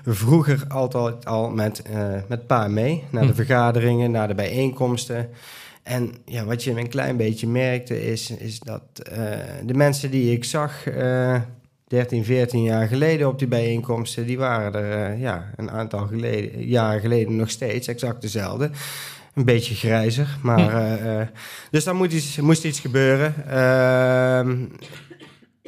vroeger 0.05 0.65
altijd 0.67 1.25
al 1.25 1.49
met, 1.49 1.83
met 2.27 2.47
pa 2.47 2.67
mee 2.67 3.03
naar 3.09 3.21
de 3.21 3.29
hm. 3.29 3.35
vergaderingen, 3.35 4.11
naar 4.11 4.27
de 4.27 4.35
bijeenkomsten. 4.35 5.29
En 5.83 6.13
ja, 6.25 6.45
wat 6.45 6.63
je 6.63 6.79
een 6.79 6.89
klein 6.89 7.17
beetje 7.17 7.47
merkte 7.47 8.11
is, 8.11 8.31
is 8.31 8.59
dat 8.59 8.81
de 9.65 9.73
mensen 9.73 10.11
die 10.11 10.31
ik 10.31 10.43
zag 10.43 10.83
13, 11.89 12.25
14 12.25 12.63
jaar 12.63 12.87
geleden 12.87 13.27
op 13.27 13.39
die 13.39 13.47
bijeenkomsten, 13.47 14.25
die 14.25 14.37
waren 14.37 14.73
er 14.73 15.11
uh, 15.11 15.21
ja, 15.21 15.51
een 15.55 15.71
aantal 15.71 16.07
geleden, 16.07 16.67
jaren 16.67 17.01
geleden 17.01 17.35
nog 17.35 17.49
steeds 17.49 17.87
exact 17.87 18.21
dezelfde. 18.21 18.69
Een 19.33 19.45
beetje 19.45 19.75
grijzer, 19.75 20.37
maar. 20.41 20.71
Hm. 20.71 21.07
Uh, 21.07 21.21
dus 21.71 21.83
daar 21.83 21.95
moet 21.95 22.13
iets, 22.13 22.39
moest 22.39 22.63
iets 22.63 22.79
gebeuren. 22.79 23.33
Ehm, 23.47 24.63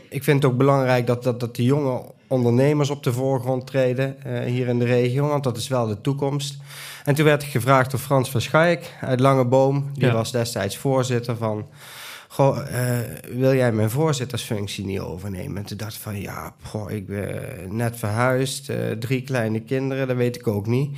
ik 0.09 0.23
vind 0.23 0.43
het 0.43 0.51
ook 0.51 0.57
belangrijk 0.57 1.07
dat, 1.07 1.23
dat, 1.23 1.39
dat 1.39 1.55
de 1.55 1.63
jonge 1.63 2.01
ondernemers 2.27 2.89
op 2.89 3.03
de 3.03 3.13
voorgrond 3.13 3.67
treden 3.67 4.15
hier 4.45 4.67
in 4.67 4.79
de 4.79 4.85
regio, 4.85 5.27
want 5.27 5.43
dat 5.43 5.57
is 5.57 5.67
wel 5.67 5.87
de 5.87 6.01
toekomst. 6.01 6.57
En 7.03 7.15
toen 7.15 7.25
werd 7.25 7.43
ik 7.43 7.49
gevraagd 7.49 7.91
door 7.91 7.99
Frans 7.99 8.29
van 8.29 8.41
Schaik 8.41 8.93
uit 9.01 9.19
Langeboom. 9.19 9.89
Die 9.93 10.05
ja. 10.05 10.13
was 10.13 10.31
destijds 10.31 10.77
voorzitter 10.77 11.37
van... 11.37 11.65
Goh, 12.31 12.57
uh, 12.71 12.99
wil 13.37 13.53
jij 13.53 13.71
mijn 13.71 13.89
voorzittersfunctie 13.89 14.85
niet 14.85 14.99
overnemen? 14.99 15.57
En 15.57 15.65
toen 15.65 15.77
dacht 15.77 15.95
ik 15.95 16.01
van, 16.01 16.21
ja, 16.21 16.55
goh, 16.61 16.91
ik 16.91 17.07
ben 17.07 17.75
net 17.75 17.97
verhuisd, 17.97 18.69
uh, 18.69 18.91
drie 18.91 19.21
kleine 19.21 19.59
kinderen, 19.59 20.07
dat 20.07 20.17
weet 20.17 20.35
ik 20.35 20.47
ook 20.47 20.67
niet. 20.67 20.89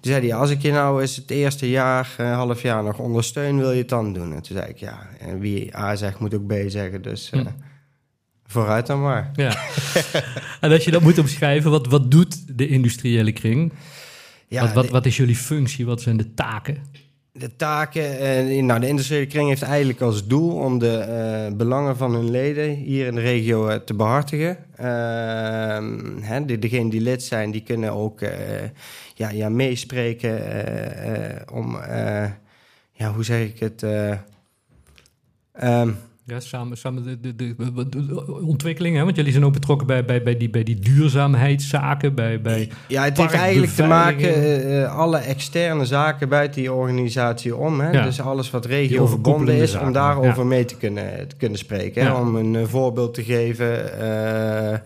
Toen 0.00 0.12
zei 0.12 0.28
hij, 0.28 0.36
als 0.36 0.50
ik 0.50 0.62
je 0.62 0.70
nou 0.70 1.00
eens 1.00 1.16
het 1.16 1.30
eerste 1.30 1.70
jaar, 1.70 2.16
uh, 2.20 2.34
half 2.34 2.62
jaar 2.62 2.82
nog 2.82 2.98
ondersteun, 2.98 3.58
wil 3.58 3.70
je 3.70 3.78
het 3.78 3.88
dan 3.88 4.12
doen? 4.12 4.34
En 4.34 4.42
toen 4.42 4.56
zei 4.56 4.68
ik, 4.68 4.76
ja, 4.76 5.08
en 5.18 5.38
wie 5.38 5.76
A 5.76 5.96
zegt, 5.96 6.18
moet 6.18 6.34
ook 6.34 6.46
B 6.46 6.54
zeggen, 6.66 7.02
dus... 7.02 7.30
Hm. 7.30 7.46
Vooruit 8.46 8.86
dan 8.86 9.02
maar. 9.02 9.30
Ja. 9.34 9.56
en 10.60 10.70
als 10.70 10.84
je 10.84 10.90
dat 10.90 11.02
moet 11.02 11.18
omschrijven, 11.18 11.70
wat, 11.70 11.86
wat 11.86 12.10
doet 12.10 12.58
de 12.58 12.68
industriële 12.68 13.32
kring? 13.32 13.72
Ja, 14.48 14.60
wat, 14.60 14.72
wat, 14.72 14.88
wat 14.88 15.06
is 15.06 15.16
jullie 15.16 15.36
functie? 15.36 15.86
Wat 15.86 16.00
zijn 16.00 16.16
de 16.16 16.34
taken? 16.34 16.78
De 17.38 17.56
taken, 17.56 18.22
uh, 18.52 18.62
nou 18.62 18.80
de 18.80 18.88
industriële 18.88 19.26
kring 19.26 19.48
heeft 19.48 19.62
eigenlijk 19.62 20.00
als 20.00 20.26
doel 20.26 20.52
om 20.52 20.78
de 20.78 21.06
uh, 21.50 21.56
belangen 21.56 21.96
van 21.96 22.14
hun 22.14 22.30
leden 22.30 22.70
hier 22.70 23.06
in 23.06 23.14
de 23.14 23.20
regio 23.20 23.68
uh, 23.68 23.74
te 23.74 23.94
behartigen. 23.94 24.56
Ehm, 24.76 26.46
degenen 26.46 26.88
die 26.88 27.00
lid 27.00 27.22
zijn, 27.22 27.50
die 27.50 27.62
kunnen 27.62 27.92
ook 27.92 28.20
ja, 29.14 29.30
ja, 29.30 29.48
meespreken 29.48 30.40
om, 31.52 31.78
ja, 32.92 33.12
hoe 33.12 33.24
zeg 33.24 33.40
ik 33.46 33.58
het? 33.58 33.82
Um, 35.62 35.98
ja, 36.26 36.40
samen, 36.40 36.76
samen 36.76 37.02
de, 37.02 37.20
de, 37.20 37.34
de, 37.34 37.88
de, 37.88 38.42
ontwikkeling, 38.42 38.96
hè? 38.96 39.04
want 39.04 39.16
jullie 39.16 39.32
zijn 39.32 39.44
ook 39.44 39.52
betrokken 39.52 39.86
bij, 39.86 40.04
bij, 40.04 40.22
bij, 40.22 40.36
die, 40.36 40.50
bij 40.50 40.62
die 40.62 40.78
duurzaamheidszaken. 40.78 42.14
Bij, 42.14 42.40
bij 42.40 42.70
ja, 42.88 43.04
het 43.04 43.16
heeft 43.16 43.32
eigenlijk 43.32 43.72
te 43.72 43.82
maken, 43.82 44.70
uh, 44.70 44.96
alle 44.96 45.18
externe 45.18 45.84
zaken 45.84 46.28
buiten 46.28 46.60
die 46.60 46.72
organisatie 46.72 47.56
om. 47.56 47.80
Hè? 47.80 47.90
Ja. 47.90 48.04
Dus 48.04 48.20
alles 48.20 48.50
wat 48.50 48.64
regio 48.64 49.06
verbonden 49.06 49.54
is, 49.54 49.70
zaken, 49.70 49.86
om 49.86 49.92
daarover 49.92 50.42
ja. 50.42 50.44
mee 50.44 50.64
te 50.64 50.76
kunnen, 50.76 51.28
te 51.28 51.36
kunnen 51.36 51.58
spreken. 51.58 52.04
Hè? 52.04 52.12
Om 52.12 52.36
een 52.36 52.54
uh, 52.54 52.64
voorbeeld 52.64 53.14
te 53.14 53.24
geven. 53.24 53.84
Uh, 53.94 54.78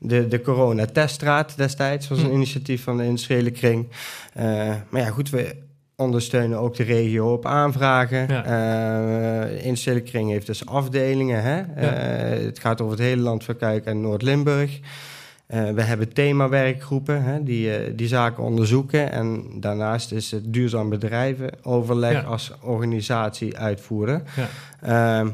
de, 0.00 0.28
de 0.28 0.40
corona-teststraat 0.40 1.56
destijds 1.56 2.08
was 2.08 2.18
een 2.18 2.28
hm. 2.28 2.34
initiatief 2.34 2.82
van 2.82 2.96
de 2.96 3.04
industriële 3.04 3.50
kring. 3.50 3.88
maar 4.90 5.00
ja, 5.00 5.06
goed, 5.06 5.30
we 5.30 5.66
ondersteunen 5.98 6.58
ook 6.58 6.76
de 6.76 6.82
regio 6.82 7.32
op 7.32 7.46
aanvragen. 7.46 8.26
Ja. 8.28 8.46
Uh, 9.46 9.64
Instille 9.64 10.00
Kring 10.00 10.30
heeft 10.30 10.46
dus 10.46 10.66
afdelingen. 10.66 11.42
Hè? 11.42 11.58
Uh, 11.58 12.44
het 12.44 12.58
gaat 12.58 12.80
over 12.80 12.96
het 12.96 13.06
hele 13.06 13.22
land 13.22 13.44
van 13.44 13.56
Kuik 13.56 13.84
en 13.84 14.00
Noord-Limburg. 14.00 14.80
Uh, 14.80 15.70
we 15.70 15.82
hebben 15.82 16.12
themawerkgroepen 16.12 17.22
hè, 17.22 17.42
die, 17.42 17.94
die 17.94 18.08
zaken 18.08 18.42
onderzoeken. 18.42 19.12
En 19.12 19.44
daarnaast 19.60 20.12
is 20.12 20.30
het 20.30 20.52
duurzaam 20.52 20.88
bedrijven 20.88 21.50
overleg 21.62 22.12
ja. 22.12 22.20
als 22.20 22.52
organisatie 22.62 23.56
uitvoeren. 23.56 24.24
Ja. 24.82 25.24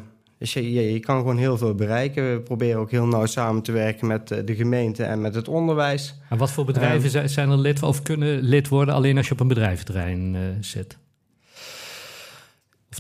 Ehm, 0.45 0.53
dus 0.53 0.53
je, 0.53 0.73
je, 0.73 0.93
je, 0.93 1.01
kan 1.01 1.19
gewoon 1.19 1.39
heel 1.39 1.59
veel 1.59 1.75
bereiken. 1.75 2.33
We 2.33 2.41
proberen 2.41 2.81
ook 2.81 2.91
heel 2.91 3.07
nauw 3.07 3.27
samen 3.27 3.63
te 3.63 3.73
werken 3.73 4.07
met 4.07 4.29
de 4.29 4.55
gemeente 4.55 5.05
en 5.05 5.21
met 5.21 5.35
het 5.35 5.49
onderwijs. 5.49 6.15
En 6.29 6.39
wat 6.39 6.53
voor 6.53 6.65
bedrijven 6.65 7.23
um, 7.23 7.29
zijn 7.29 7.51
er 7.51 7.59
lid 7.59 7.83
of 7.83 8.03
kunnen 8.03 8.43
lid 8.43 8.69
worden 8.69 8.95
alleen 8.95 9.17
als 9.17 9.27
je 9.27 9.33
op 9.33 9.41
een 9.41 9.49
bedrijventerrein 9.49 10.37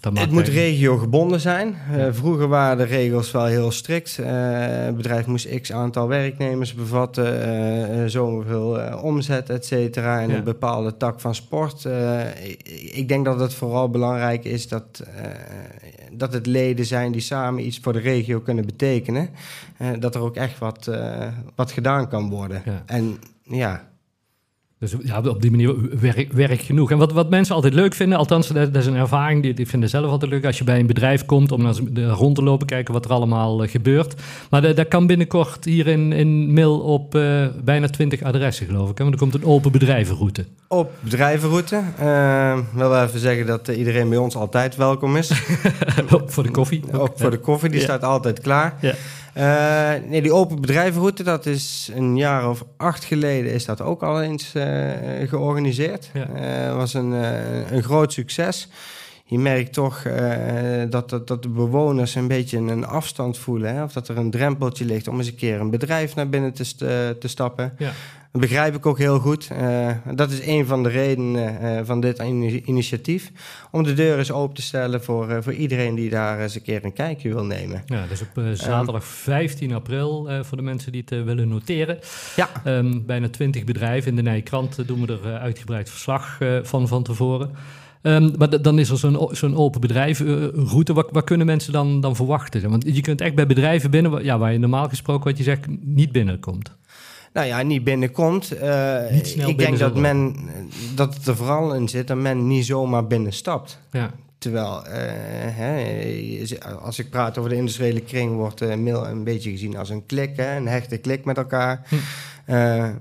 het 0.00 0.30
moet 0.30 0.48
regiogebonden 0.48 1.40
zijn. 1.40 1.76
Uh, 1.96 2.06
vroeger 2.10 2.48
waren 2.48 2.76
de 2.76 2.84
regels 2.84 3.30
wel 3.30 3.44
heel 3.44 3.70
strikt. 3.70 4.18
Uh, 4.20 4.26
het 4.28 4.96
bedrijf 4.96 5.26
moest 5.26 5.60
x 5.60 5.72
aantal 5.72 6.08
werknemers 6.08 6.74
bevatten, 6.74 7.48
uh, 7.98 8.04
zoveel 8.06 8.78
omzet, 9.02 9.50
et 9.50 9.66
cetera, 9.66 10.20
en 10.20 10.28
ja. 10.28 10.36
een 10.36 10.44
bepaalde 10.44 10.96
tak 10.96 11.20
van 11.20 11.34
sport. 11.34 11.84
Ik, 12.42 12.62
ik, 12.94 13.08
denk 13.08 13.24
dat 13.24 13.40
het 13.40 13.54
vooral 13.54 13.90
belangrijk 13.90 14.44
is 14.44 14.68
dat, 14.68 15.02
dat 16.12 16.32
het 16.32 16.46
leden 16.46 16.84
zijn 16.84 17.12
die 17.12 17.20
samen 17.20 17.66
iets 17.66 17.78
voor 17.82 17.92
de 17.92 17.98
regio 17.98 18.40
kunnen 18.40 18.66
betekenen. 18.66 19.28
dat 19.98 20.14
er 20.14 20.20
ook 20.20 20.36
echt 20.36 20.58
wat, 20.58 20.90
wat 21.54 21.72
gedaan 21.72 22.08
kan 22.08 22.30
worden. 22.30 22.62
Ja. 22.64 22.82
En 22.86 23.18
ja, 23.42 23.88
dus 24.90 24.94
ja, 25.02 25.20
op 25.20 25.42
die 25.42 25.50
manier 25.50 25.74
werk, 26.00 26.32
werk 26.32 26.60
genoeg. 26.60 26.90
En 26.90 26.98
wat, 26.98 27.12
wat 27.12 27.30
mensen 27.30 27.54
altijd 27.54 27.74
leuk 27.74 27.94
vinden, 27.94 28.18
althans, 28.18 28.48
dat, 28.48 28.76
is 28.76 28.86
een 28.86 28.96
ervaring 28.96 29.42
die, 29.42 29.54
die 29.54 29.68
vinden 29.68 29.88
zelf 29.88 30.10
altijd 30.10 30.30
leuk 30.30 30.44
als 30.44 30.58
je 30.58 30.64
bij 30.64 30.78
een 30.78 30.86
bedrijf 30.86 31.24
komt 31.24 31.52
om 31.52 31.62
naar 31.62 31.74
de, 31.90 32.08
rond 32.08 32.34
te 32.34 32.42
lopen, 32.42 32.66
kijken 32.66 32.94
wat 32.94 33.04
er 33.04 33.10
allemaal 33.10 33.64
uh, 33.64 33.70
gebeurt. 33.70 34.14
Maar 34.50 34.62
dat, 34.62 34.76
dat 34.76 34.88
kan 34.88 35.06
binnenkort 35.06 35.64
hier 35.64 35.86
in, 35.86 36.12
in 36.12 36.52
Mil 36.52 36.80
op 36.80 37.14
uh, 37.14 37.46
bijna 37.64 37.86
20 37.88 38.22
adressen, 38.22 38.66
geloof 38.66 38.90
ik. 38.90 38.98
Hè? 38.98 39.04
Want 39.04 39.16
er 39.16 39.20
komt 39.20 39.34
een 39.34 39.44
open 39.44 39.72
bedrijvenroute. 39.72 40.44
Op 40.68 40.92
bedrijvenroute. 41.00 41.82
Uh, 42.00 42.58
wil 42.72 43.02
even 43.02 43.20
zeggen 43.20 43.46
dat 43.46 43.68
iedereen 43.68 44.08
bij 44.08 44.18
ons 44.18 44.36
altijd 44.36 44.76
welkom 44.76 45.16
is. 45.16 45.30
voor 46.26 46.42
de 46.42 46.50
koffie. 46.50 46.82
Ook, 46.92 47.00
ook 47.00 47.12
voor 47.16 47.30
de 47.30 47.38
koffie, 47.38 47.68
die 47.68 47.78
ja. 47.78 47.84
staat 47.84 48.02
altijd 48.02 48.40
klaar. 48.40 48.76
Ja. 48.80 48.94
Uh, 49.36 49.92
nee, 50.08 50.22
die 50.22 50.32
open 50.32 50.60
bedrijvenroute, 50.60 51.22
dat 51.22 51.46
is 51.46 51.90
een 51.94 52.16
jaar 52.16 52.48
of 52.48 52.64
acht 52.76 53.04
geleden 53.04 53.52
is 53.52 53.64
dat 53.64 53.80
ook 53.80 54.02
al 54.02 54.22
eens 54.22 54.54
uh, 54.54 54.64
georganiseerd. 55.26 56.10
Ja. 56.12 56.28
Uh, 56.68 56.76
was 56.76 56.94
een, 56.94 57.10
een 57.74 57.82
groot 57.82 58.12
succes. 58.12 58.68
Je 59.24 59.38
merkt 59.38 59.72
toch 59.72 60.02
dat, 60.88 61.10
dat, 61.10 61.28
dat, 61.28 61.42
de 61.42 61.48
bewoners 61.48 62.14
een 62.14 62.28
beetje 62.28 62.58
een 62.58 62.86
afstand 62.86 63.38
voelen. 63.38 63.74
Hè? 63.74 63.82
Of 63.82 63.92
dat 63.92 64.08
er 64.08 64.18
een 64.18 64.30
drempeltje 64.30 64.84
ligt 64.84 65.08
om 65.08 65.18
eens 65.18 65.26
een 65.26 65.34
keer 65.34 65.60
een 65.60 65.70
bedrijf 65.70 66.14
naar 66.14 66.28
binnen 66.28 66.52
te, 66.52 67.16
te 67.20 67.28
stappen. 67.28 67.74
Ja. 67.78 67.92
Dat 68.34 68.42
begrijp 68.42 68.74
ik 68.74 68.86
ook 68.86 68.98
heel 68.98 69.18
goed. 69.18 69.48
Uh, 69.52 69.90
dat 70.14 70.30
is 70.30 70.46
een 70.46 70.66
van 70.66 70.82
de 70.82 70.88
redenen 70.88 71.62
uh, 71.62 71.80
van 71.84 72.00
dit 72.00 72.18
initiatief. 72.64 73.32
Om 73.70 73.82
de 73.82 73.94
deur 73.94 74.18
eens 74.18 74.32
open 74.32 74.54
te 74.54 74.62
stellen 74.62 75.02
voor, 75.04 75.30
uh, 75.30 75.36
voor 75.40 75.52
iedereen 75.52 75.94
die 75.94 76.10
daar 76.10 76.40
eens 76.40 76.54
een 76.54 76.62
keer 76.62 76.84
een 76.84 76.92
kijkje 76.92 77.28
wil 77.28 77.44
nemen. 77.44 77.82
Ja, 77.86 78.06
dus 78.06 78.20
op 78.20 78.42
zaterdag 78.52 79.02
um, 79.02 79.08
15 79.08 79.74
april 79.74 80.28
voor 80.42 80.56
de 80.56 80.62
mensen 80.62 80.92
die 80.92 81.04
het 81.06 81.24
willen 81.24 81.48
noteren. 81.48 81.98
Ja. 82.36 82.48
Um, 82.64 83.06
bijna 83.06 83.28
20 83.28 83.64
bedrijven. 83.64 84.10
In 84.10 84.16
de 84.16 84.22
Nijkrant 84.22 84.88
doen 84.88 85.06
we 85.06 85.12
er 85.12 85.38
uitgebreid 85.38 85.90
verslag 85.90 86.38
van 86.62 86.88
van 86.88 87.02
tevoren. 87.02 87.50
Um, 88.02 88.32
maar 88.38 88.62
dan 88.62 88.78
is 88.78 88.90
er 88.90 88.98
zo'n 88.98 89.28
zo'n 89.30 89.56
open 89.56 89.80
bedrijvenroute. 89.80 90.92
Wat, 90.92 91.08
wat 91.10 91.24
kunnen 91.24 91.46
mensen 91.46 91.72
dan, 91.72 92.00
dan 92.00 92.16
verwachten? 92.16 92.70
Want 92.70 92.84
je 92.86 93.00
kunt 93.00 93.20
echt 93.20 93.34
bij 93.34 93.46
bedrijven 93.46 93.90
binnen, 93.90 94.24
ja, 94.24 94.38
waar 94.38 94.52
je 94.52 94.58
normaal 94.58 94.88
gesproken, 94.88 95.24
wat 95.24 95.38
je 95.38 95.44
zegt, 95.44 95.66
niet 95.80 96.12
binnenkomt 96.12 96.72
nou 97.34 97.46
ja, 97.46 97.62
niet 97.62 97.84
binnenkomt. 97.84 98.52
Uh, 98.62 99.10
niet 99.10 99.36
ik 99.46 99.58
denk 99.58 99.78
dat, 99.78 99.96
men, 99.96 100.36
dat 100.94 101.14
het 101.14 101.26
er 101.26 101.36
vooral 101.36 101.74
in 101.74 101.88
zit 101.88 102.06
dat 102.06 102.16
men 102.16 102.46
niet 102.46 102.66
zomaar 102.66 103.06
binnenstapt. 103.06 103.78
Ja. 103.90 104.10
Terwijl, 104.38 104.82
uh, 104.86 104.92
hè, 105.56 106.02
als 106.82 106.98
ik 106.98 107.10
praat 107.10 107.38
over 107.38 107.50
de 107.50 107.56
industriële 107.56 108.00
kring, 108.00 108.34
wordt 108.34 108.62
uh, 108.62 108.74
mail 108.74 109.06
een 109.06 109.24
beetje 109.24 109.50
gezien 109.50 109.76
als 109.76 109.90
een 109.90 110.06
klik, 110.06 110.36
hè, 110.36 110.56
een 110.56 110.68
hechte 110.68 110.96
klik 110.96 111.24
met 111.24 111.36
elkaar. 111.36 111.86
Hm. 111.88 112.92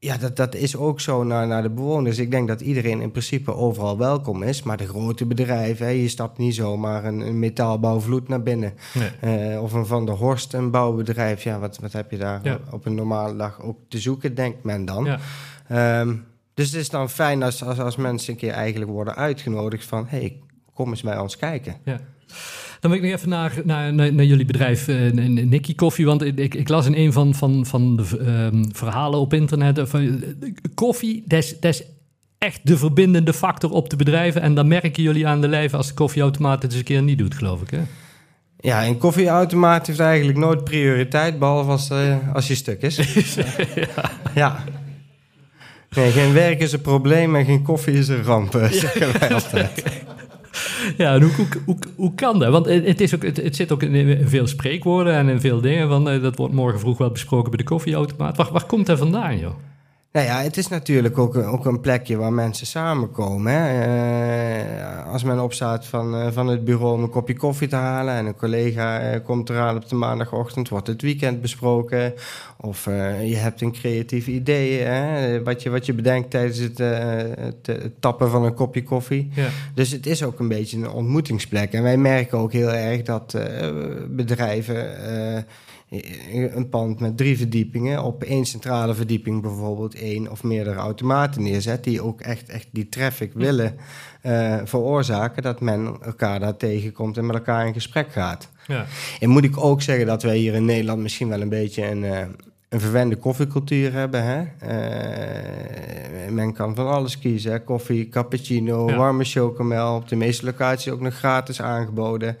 Ja, 0.00 0.16
dat, 0.16 0.36
dat 0.36 0.54
is 0.54 0.76
ook 0.76 1.00
zo 1.00 1.22
naar, 1.22 1.46
naar 1.46 1.62
de 1.62 1.70
bewoners. 1.70 2.18
Ik 2.18 2.30
denk 2.30 2.48
dat 2.48 2.60
iedereen 2.60 3.00
in 3.00 3.10
principe 3.10 3.54
overal 3.54 3.98
welkom 3.98 4.42
is. 4.42 4.62
Maar 4.62 4.76
de 4.76 4.86
grote 4.86 5.26
bedrijven, 5.26 5.86
hè, 5.86 5.92
je 5.92 6.08
stapt 6.08 6.38
niet 6.38 6.54
zomaar 6.54 7.04
een, 7.04 7.20
een 7.20 7.38
metaalbouwvloed 7.38 8.28
naar 8.28 8.42
binnen. 8.42 8.74
Nee. 9.20 9.54
Uh, 9.54 9.62
of 9.62 9.72
een 9.72 9.86
Van 9.86 10.06
der 10.06 10.14
Horst, 10.14 10.54
een 10.54 10.70
bouwbedrijf. 10.70 11.42
Ja, 11.42 11.58
wat, 11.58 11.78
wat 11.78 11.92
heb 11.92 12.10
je 12.10 12.18
daar 12.18 12.40
ja. 12.42 12.60
op 12.70 12.86
een 12.86 12.94
normale 12.94 13.36
dag 13.36 13.62
ook 13.62 13.78
te 13.88 13.98
zoeken, 13.98 14.34
denkt 14.34 14.64
men 14.64 14.84
dan. 14.84 15.18
Ja. 15.68 16.00
Um, 16.00 16.24
dus 16.54 16.66
het 16.66 16.80
is 16.80 16.90
dan 16.90 17.10
fijn 17.10 17.42
als, 17.42 17.64
als, 17.64 17.78
als 17.78 17.96
mensen 17.96 18.32
een 18.32 18.38
keer 18.38 18.52
eigenlijk 18.52 18.90
worden 18.90 19.14
uitgenodigd 19.14 19.84
van... 19.84 20.06
hé, 20.08 20.18
hey, 20.18 20.40
kom 20.74 20.88
eens 20.88 21.02
bij 21.02 21.18
ons 21.18 21.36
kijken. 21.36 21.76
Ja. 21.84 22.00
Dan 22.80 22.90
wil 22.90 23.00
ik 23.00 23.06
nog 23.06 23.14
even 23.14 23.28
naar, 23.28 23.52
naar, 23.64 23.94
naar, 23.94 24.12
naar 24.12 24.24
jullie 24.24 24.44
bedrijf, 24.44 24.88
uh, 24.88 25.12
Nicky 25.44 25.74
Koffie. 25.74 26.06
Want 26.06 26.22
ik, 26.22 26.54
ik, 26.54 26.68
las 26.68 26.86
in 26.86 26.94
een 26.94 27.12
van, 27.12 27.34
van, 27.34 27.66
van 27.66 27.96
de 27.96 28.18
um, 28.52 28.74
verhalen 28.74 29.18
op 29.18 29.34
internet... 29.34 29.80
van 29.84 30.02
uh, 30.02 30.14
koffie, 30.74 31.24
dat 31.26 31.42
is, 31.42 31.60
dat 31.60 31.74
is 31.74 31.82
echt 32.38 32.60
de 32.62 32.76
verbindende 32.76 33.32
factor 33.32 33.70
op 33.70 33.90
de 33.90 33.96
bedrijven. 33.96 34.42
En 34.42 34.54
dan 34.54 34.68
merken 34.68 35.02
jullie 35.02 35.26
aan 35.26 35.40
de 35.40 35.48
lijf 35.48 35.74
als 35.74 35.88
de 35.88 35.94
koffieautomaat 35.94 36.62
het 36.62 36.70
eens 36.70 36.80
een 36.80 36.86
keer 36.86 37.02
niet 37.02 37.18
doet, 37.18 37.34
geloof 37.34 37.62
ik, 37.62 37.70
hè? 37.70 37.80
Ja, 38.60 38.86
een 38.86 38.98
koffieautomaat 38.98 39.86
heeft 39.86 40.00
eigenlijk 40.00 40.38
nooit 40.38 40.64
prioriteit, 40.64 41.38
behalve 41.38 41.70
als, 41.70 41.90
uh, 41.90 42.16
als 42.34 42.48
je 42.48 42.54
stuk 42.54 42.82
is. 42.82 42.96
ja. 43.94 44.10
ja. 44.34 44.64
Nee, 45.90 46.10
geen 46.10 46.32
werk 46.32 46.60
is 46.60 46.72
een 46.72 46.80
probleem 46.80 47.36
en 47.36 47.44
geen 47.44 47.62
koffie 47.62 47.94
is 47.94 48.08
een 48.08 48.22
ramp, 48.22 48.58
zeggen 48.70 49.18
wij 49.18 49.32
altijd. 49.40 49.84
ja, 50.96 51.14
en 51.14 51.22
hoe, 51.22 51.32
hoe, 51.34 51.46
hoe, 51.64 51.76
hoe, 51.96 52.14
kan 52.14 52.38
dat? 52.38 52.52
Want 52.52 52.66
het, 52.66 53.00
is 53.00 53.14
ook, 53.14 53.22
het, 53.22 53.36
het, 53.36 53.56
zit 53.56 53.72
ook 53.72 53.82
in 53.82 54.28
veel 54.28 54.46
spreekwoorden 54.46 55.14
en 55.14 55.28
in 55.28 55.40
veel 55.40 55.60
dingen. 55.60 55.88
Van, 55.88 56.04
dat 56.04 56.36
wordt 56.36 56.54
morgen 56.54 56.80
vroeg 56.80 56.98
wel 56.98 57.10
besproken 57.10 57.50
bij 57.50 57.58
de 57.58 57.64
koffieautomaat. 57.64 58.36
Waar, 58.36 58.52
waar 58.52 58.66
komt 58.66 58.86
dat 58.86 58.98
vandaan, 58.98 59.38
joh? 59.38 59.54
Nou 60.12 60.26
ja, 60.26 60.42
het 60.42 60.56
is 60.56 60.68
natuurlijk 60.68 61.18
ook, 61.18 61.36
ook 61.36 61.64
een 61.64 61.80
plekje 61.80 62.16
waar 62.16 62.32
mensen 62.32 62.66
samenkomen. 62.66 63.52
Hè. 63.52 63.82
Eh, 63.82 65.12
als 65.12 65.22
men 65.22 65.40
opstaat 65.40 65.86
van, 65.86 66.14
eh, 66.14 66.32
van 66.32 66.46
het 66.46 66.64
bureau 66.64 66.94
om 66.94 67.02
een 67.02 67.10
kopje 67.10 67.36
koffie 67.36 67.68
te 67.68 67.76
halen... 67.76 68.14
en 68.14 68.26
een 68.26 68.36
collega 68.36 69.00
eh, 69.00 69.24
komt 69.24 69.50
eraan 69.50 69.76
op 69.76 69.88
de 69.88 69.94
maandagochtend, 69.94 70.68
wordt 70.68 70.86
het 70.86 71.02
weekend 71.02 71.40
besproken... 71.40 72.14
of 72.56 72.84
je 73.24 73.36
hebt 73.36 73.60
een 73.60 73.72
creatief 73.72 74.26
idee, 74.26 74.80
hè, 74.80 75.42
wat, 75.42 75.62
je, 75.62 75.70
wat 75.70 75.86
je 75.86 75.94
bedenkt 75.94 76.30
tijdens 76.30 76.58
het, 76.58 76.78
het, 76.78 77.90
tappen 78.00 78.30
van 78.30 78.44
een 78.44 78.54
kopje 78.54 78.82
koffie. 78.82 79.30
Ja. 79.34 79.48
Dus 79.74 79.90
het 79.90 80.06
is 80.06 80.22
ook 80.22 80.38
een 80.38 80.48
beetje 80.48 80.76
een 80.76 80.90
ontmoetingsplek. 80.90 81.72
En 81.72 81.82
wij 81.82 81.96
merken 81.96 82.38
ook 82.38 82.52
heel 82.52 82.72
erg 82.72 83.02
dat 83.02 83.38
bedrijven 84.08 84.86
een 86.54 86.68
pand 86.68 87.00
met 87.00 87.16
drie 87.16 87.36
verdiepingen 87.36 88.02
op 88.02 88.22
één 88.22 88.44
centrale 88.44 88.94
verdieping 88.94 89.42
bijvoorbeeld 89.42 89.94
één 89.94 90.30
of 90.30 90.42
meerdere 90.42 90.76
automaten 90.76 91.42
neerzet 91.42 91.84
die 91.84 92.02
ook 92.02 92.20
echt, 92.20 92.48
echt 92.48 92.66
die 92.70 92.88
traffic 92.88 93.32
willen 93.34 93.76
uh, 94.22 94.56
veroorzaken 94.64 95.42
dat 95.42 95.60
men 95.60 95.96
elkaar 96.02 96.40
daar 96.40 96.56
tegenkomt 96.56 97.16
en 97.16 97.26
met 97.26 97.36
elkaar 97.36 97.66
in 97.66 97.72
gesprek 97.72 98.12
gaat. 98.12 98.48
Ja. 98.66 98.86
En 99.20 99.28
moet 99.28 99.44
ik 99.44 99.64
ook 99.64 99.82
zeggen 99.82 100.06
dat 100.06 100.22
wij 100.22 100.36
hier 100.36 100.54
in 100.54 100.64
Nederland 100.64 101.02
misschien 101.02 101.28
wel 101.28 101.40
een 101.40 101.48
beetje 101.48 101.86
een, 101.86 102.02
uh, 102.02 102.18
een 102.68 102.80
verwende 102.80 103.16
koffiecultuur 103.16 103.92
hebben. 103.92 104.24
Hè? 104.24 104.40
Uh, 104.40 106.32
men 106.32 106.52
kan 106.52 106.74
van 106.74 106.88
alles 106.88 107.18
kiezen. 107.18 107.52
Hè? 107.52 107.60
Koffie, 107.60 108.08
cappuccino, 108.08 108.96
warme 108.96 109.24
chocomel. 109.24 109.96
Op 109.96 110.08
de 110.08 110.16
meeste 110.16 110.44
locaties 110.44 110.92
ook 110.92 111.00
nog 111.00 111.14
gratis 111.14 111.62
aangeboden 111.62 112.36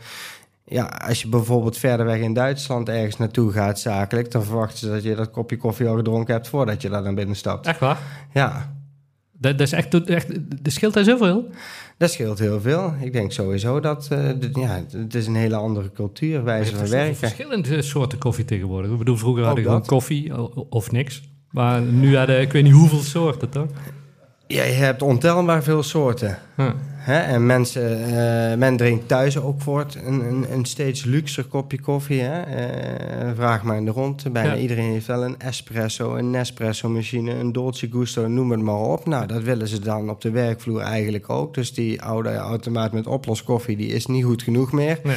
ja, 0.68 0.84
als 0.84 1.22
je 1.22 1.28
bijvoorbeeld 1.28 1.76
verder 1.76 2.06
weg 2.06 2.18
in 2.18 2.32
Duitsland 2.32 2.88
ergens 2.88 3.16
naartoe 3.16 3.52
gaat 3.52 3.80
zakelijk, 3.80 4.30
dan 4.30 4.44
verwachten 4.44 4.78
ze 4.78 4.88
dat 4.88 5.02
je 5.02 5.14
dat 5.14 5.30
kopje 5.30 5.56
koffie 5.56 5.88
al 5.88 5.96
gedronken 5.96 6.34
hebt 6.34 6.48
voordat 6.48 6.82
je 6.82 6.88
daar 6.88 7.02
naar 7.02 7.14
binnen 7.14 7.36
stapt. 7.36 7.66
Echt 7.66 7.80
waar? 7.80 7.98
Ja. 8.32 8.76
Dat, 9.32 9.58
dat 9.58 9.66
is 9.66 9.72
echt, 9.72 10.04
echt, 10.04 10.28
dat 10.62 10.72
scheelt 10.72 10.94
daar 10.94 11.04
zoveel? 11.04 11.50
Dat 11.96 12.10
scheelt 12.10 12.38
heel 12.38 12.60
veel. 12.60 12.94
Ik 13.00 13.12
denk 13.12 13.32
sowieso 13.32 13.80
dat 13.80 14.08
uh, 14.12 14.28
ja, 14.52 14.82
het 14.90 15.14
is 15.14 15.26
een 15.26 15.34
hele 15.34 15.56
andere 15.56 15.92
cultuur, 15.92 16.44
wijze 16.44 16.76
van 16.76 16.88
werken. 16.88 17.16
verschillende 17.16 17.82
soorten 17.82 18.18
koffie 18.18 18.44
tegenwoordig. 18.44 18.90
Ik 18.90 18.98
bedoel, 18.98 19.16
vroeger 19.16 19.44
hadden 19.44 19.64
we 19.64 19.70
gewoon 19.70 19.86
koffie 19.86 20.32
of 20.70 20.92
niks. 20.92 21.22
Maar 21.50 21.80
nu 21.80 22.16
hadden 22.16 22.40
ik 22.40 22.52
weet 22.52 22.62
niet 22.62 22.72
hoeveel 22.72 22.98
soorten, 22.98 23.48
toch? 23.48 23.66
Ja, 24.46 24.62
je 24.62 24.72
hebt 24.72 25.02
ontelbaar 25.02 25.62
veel 25.62 25.82
soorten. 25.82 26.38
Huh. 26.56 26.70
Hè? 27.08 27.18
En 27.18 27.46
mensen, 27.46 28.00
uh, 28.00 28.58
men 28.58 28.76
drinkt 28.76 29.08
thuis 29.08 29.38
ook 29.38 29.60
voort 29.60 29.94
een, 29.94 30.20
een, 30.20 30.52
een 30.52 30.64
steeds 30.64 31.04
luxer 31.04 31.44
kopje 31.44 31.80
koffie. 31.80 32.20
Hè? 32.20 32.38
Uh, 32.38 33.30
vraag 33.34 33.62
maar 33.62 33.76
in 33.76 33.84
de 33.84 33.90
rond. 33.90 34.32
Bijna 34.32 34.56
iedereen 34.56 34.90
heeft 34.90 35.06
wel 35.06 35.24
een 35.24 35.38
espresso, 35.38 36.16
een 36.16 36.30
Nespresso-machine, 36.30 37.34
een 37.34 37.52
Dolce 37.52 37.88
Gusto, 37.90 38.26
noem 38.26 38.50
het 38.50 38.60
maar 38.60 38.80
op. 38.80 39.06
Nou, 39.06 39.26
dat 39.26 39.42
willen 39.42 39.68
ze 39.68 39.80
dan 39.80 40.10
op 40.10 40.20
de 40.20 40.30
werkvloer 40.30 40.80
eigenlijk 40.80 41.30
ook. 41.30 41.54
Dus 41.54 41.74
die 41.74 42.02
oude 42.02 42.34
automaat 42.34 42.92
met 42.92 43.06
oploskoffie, 43.06 43.76
die 43.76 43.92
is 43.92 44.06
niet 44.06 44.24
goed 44.24 44.42
genoeg 44.42 44.72
meer. 44.72 45.00
Nee. 45.02 45.16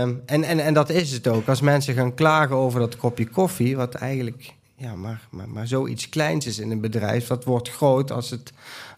Um, 0.00 0.22
en, 0.26 0.44
en, 0.44 0.58
en 0.58 0.74
dat 0.74 0.90
is 0.90 1.12
het 1.12 1.28
ook. 1.28 1.48
Als 1.48 1.60
mensen 1.60 1.94
gaan 1.94 2.14
klagen 2.14 2.56
over 2.56 2.80
dat 2.80 2.96
kopje 2.96 3.26
koffie, 3.26 3.76
wat 3.76 3.94
eigenlijk 3.94 4.54
ja, 4.82 4.94
maar, 4.94 5.20
maar, 5.30 5.48
maar 5.48 5.66
zoiets 5.66 6.08
kleins 6.08 6.46
is 6.46 6.58
in 6.58 6.70
een 6.70 6.80
bedrijf, 6.80 7.26
dat 7.26 7.44
wordt 7.44 7.70
groot 7.70 8.10
als 8.10 8.30
het, 8.30 8.52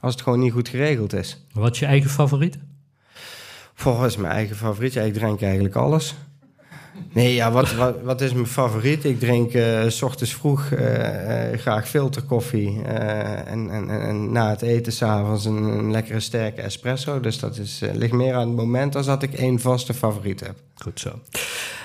als 0.04 0.14
het 0.14 0.22
gewoon 0.22 0.38
niet 0.38 0.52
goed 0.52 0.68
geregeld 0.68 1.12
is. 1.12 1.44
Wat 1.52 1.72
is 1.72 1.78
je 1.78 1.86
eigen 1.86 2.10
favoriet? 2.10 2.58
Volgens 3.74 4.16
mijn 4.16 4.32
eigen 4.32 4.56
favoriet, 4.56 4.92
ja, 4.92 5.02
ik 5.02 5.14
drink 5.14 5.42
eigenlijk 5.42 5.74
alles. 5.74 6.14
Nee, 7.12 7.34
ja, 7.34 7.50
wat, 7.50 7.74
wat, 7.74 7.94
wat, 8.02 8.20
is 8.20 8.32
mijn 8.32 8.46
favoriet? 8.46 9.04
Ik 9.04 9.18
drink 9.18 9.54
uh, 9.54 9.88
s 9.88 10.02
ochtends 10.02 10.34
vroeg 10.34 10.70
uh, 10.70 11.52
uh, 11.52 11.58
graag 11.58 11.88
filterkoffie. 11.88 12.82
En, 12.82 13.70
en, 13.70 13.90
en, 13.90 14.32
na 14.32 14.50
het 14.50 14.62
eten 14.62 14.92
s'avonds 14.92 15.44
een, 15.44 15.62
een 15.62 15.90
lekkere 15.90 16.20
sterke 16.20 16.62
espresso. 16.62 17.20
Dus 17.20 17.38
dat 17.38 17.58
is, 17.58 17.80
ligt 17.92 18.12
meer 18.12 18.34
aan 18.34 18.48
het 18.48 18.56
moment 18.56 18.96
als 18.96 19.06
dat 19.06 19.22
ik 19.22 19.32
één 19.32 19.60
vaste 19.60 19.94
favoriet 19.94 20.40
heb. 20.40 20.54
Goed 20.74 21.00
zo. 21.00 21.10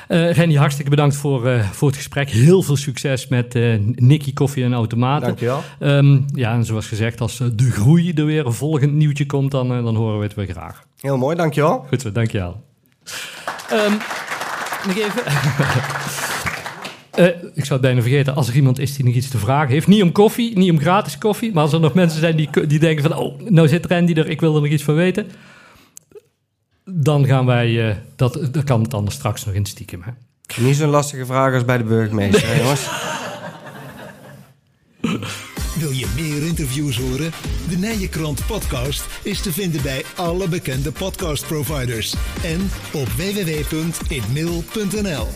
Uh, 0.09 0.31
Renny, 0.31 0.55
hartstikke 0.55 0.89
bedankt 0.89 1.15
voor, 1.15 1.63
voor 1.71 1.87
het 1.87 1.97
gesprek. 1.97 2.29
Heel 2.29 2.61
veel 2.61 2.75
succes 2.75 3.27
met 3.27 3.53
Nicky 3.95 4.33
Koffie 4.33 4.63
en 4.63 4.73
Automaten. 4.73 5.27
Dankjewel. 5.27 5.63
Um, 5.79 6.25
ja, 6.33 6.53
en 6.53 6.65
zoals 6.65 6.87
gezegd, 6.87 7.21
als 7.21 7.37
de 7.37 7.71
groei 7.71 8.11
er 8.13 8.25
weer 8.25 8.45
een 8.45 8.53
volgend 8.53 8.93
nieuwtje 8.93 9.25
komt, 9.25 9.51
dan, 9.51 9.67
dan 9.67 9.95
horen 9.95 10.17
we 10.17 10.23
het 10.23 10.33
weer 10.33 10.47
graag. 10.47 10.83
Heel 10.99 11.17
mooi, 11.17 11.35
dankjewel. 11.35 11.85
Goed 11.87 12.01
zo, 12.01 12.11
dankjewel. 12.11 12.63
Um, 13.73 13.97
nog 14.87 14.97
even. 14.97 15.23
Uh, 17.19 17.25
ik 17.59 17.65
zou 17.65 17.71
het 17.71 17.81
bijna 17.81 18.01
vergeten, 18.01 18.35
als 18.35 18.47
er 18.47 18.55
iemand 18.55 18.79
is 18.79 18.95
die 18.95 19.05
nog 19.05 19.13
iets 19.13 19.29
te 19.29 19.37
vragen 19.37 19.69
heeft. 19.69 19.87
Niet 19.87 20.03
om 20.03 20.11
koffie, 20.11 20.57
niet 20.57 20.71
om 20.71 20.79
gratis 20.79 21.17
koffie. 21.17 21.53
Maar 21.53 21.63
als 21.63 21.73
er 21.73 21.79
nog 21.79 21.93
mensen 21.93 22.19
zijn 22.19 22.35
die, 22.35 22.49
die 22.67 22.79
denken 22.79 23.03
van... 23.03 23.17
Oh, 23.17 23.39
nou 23.39 23.67
zit 23.67 23.85
Randy 23.85 24.13
er, 24.13 24.29
ik 24.29 24.39
wil 24.39 24.55
er 24.55 24.61
nog 24.61 24.69
iets 24.69 24.83
van 24.83 24.95
weten. 24.95 25.27
Dan 26.91 27.25
gaan 27.25 27.45
wij... 27.45 27.69
Uh, 27.69 27.95
dat, 28.15 28.39
dat 28.51 28.63
kan 28.63 28.81
het 28.81 28.93
anders 28.93 29.15
straks 29.15 29.45
nog 29.45 29.55
in 29.55 29.65
stiekem. 29.65 30.03
Hè? 30.03 30.11
Niet 30.63 30.75
zo'n 30.75 30.89
lastige 30.89 31.25
vraag 31.25 31.53
als 31.53 31.65
bij 31.65 31.77
de 31.77 31.83
burgemeester, 31.83 32.47
nee. 32.47 32.57
jongens. 32.57 32.87
Wil 35.79 35.91
je 35.91 36.11
meer 36.15 36.47
interviews 36.47 36.97
horen? 36.97 37.31
De 37.69 37.77
Nijenkrant 37.77 38.45
podcast 38.45 39.05
is 39.23 39.41
te 39.41 39.51
vinden 39.51 39.81
bij 39.81 40.03
alle 40.15 40.47
bekende 40.47 40.91
podcastproviders 40.91 42.15
en 42.43 42.69
op 42.93 43.07
www.inmail.nl. 43.07 45.27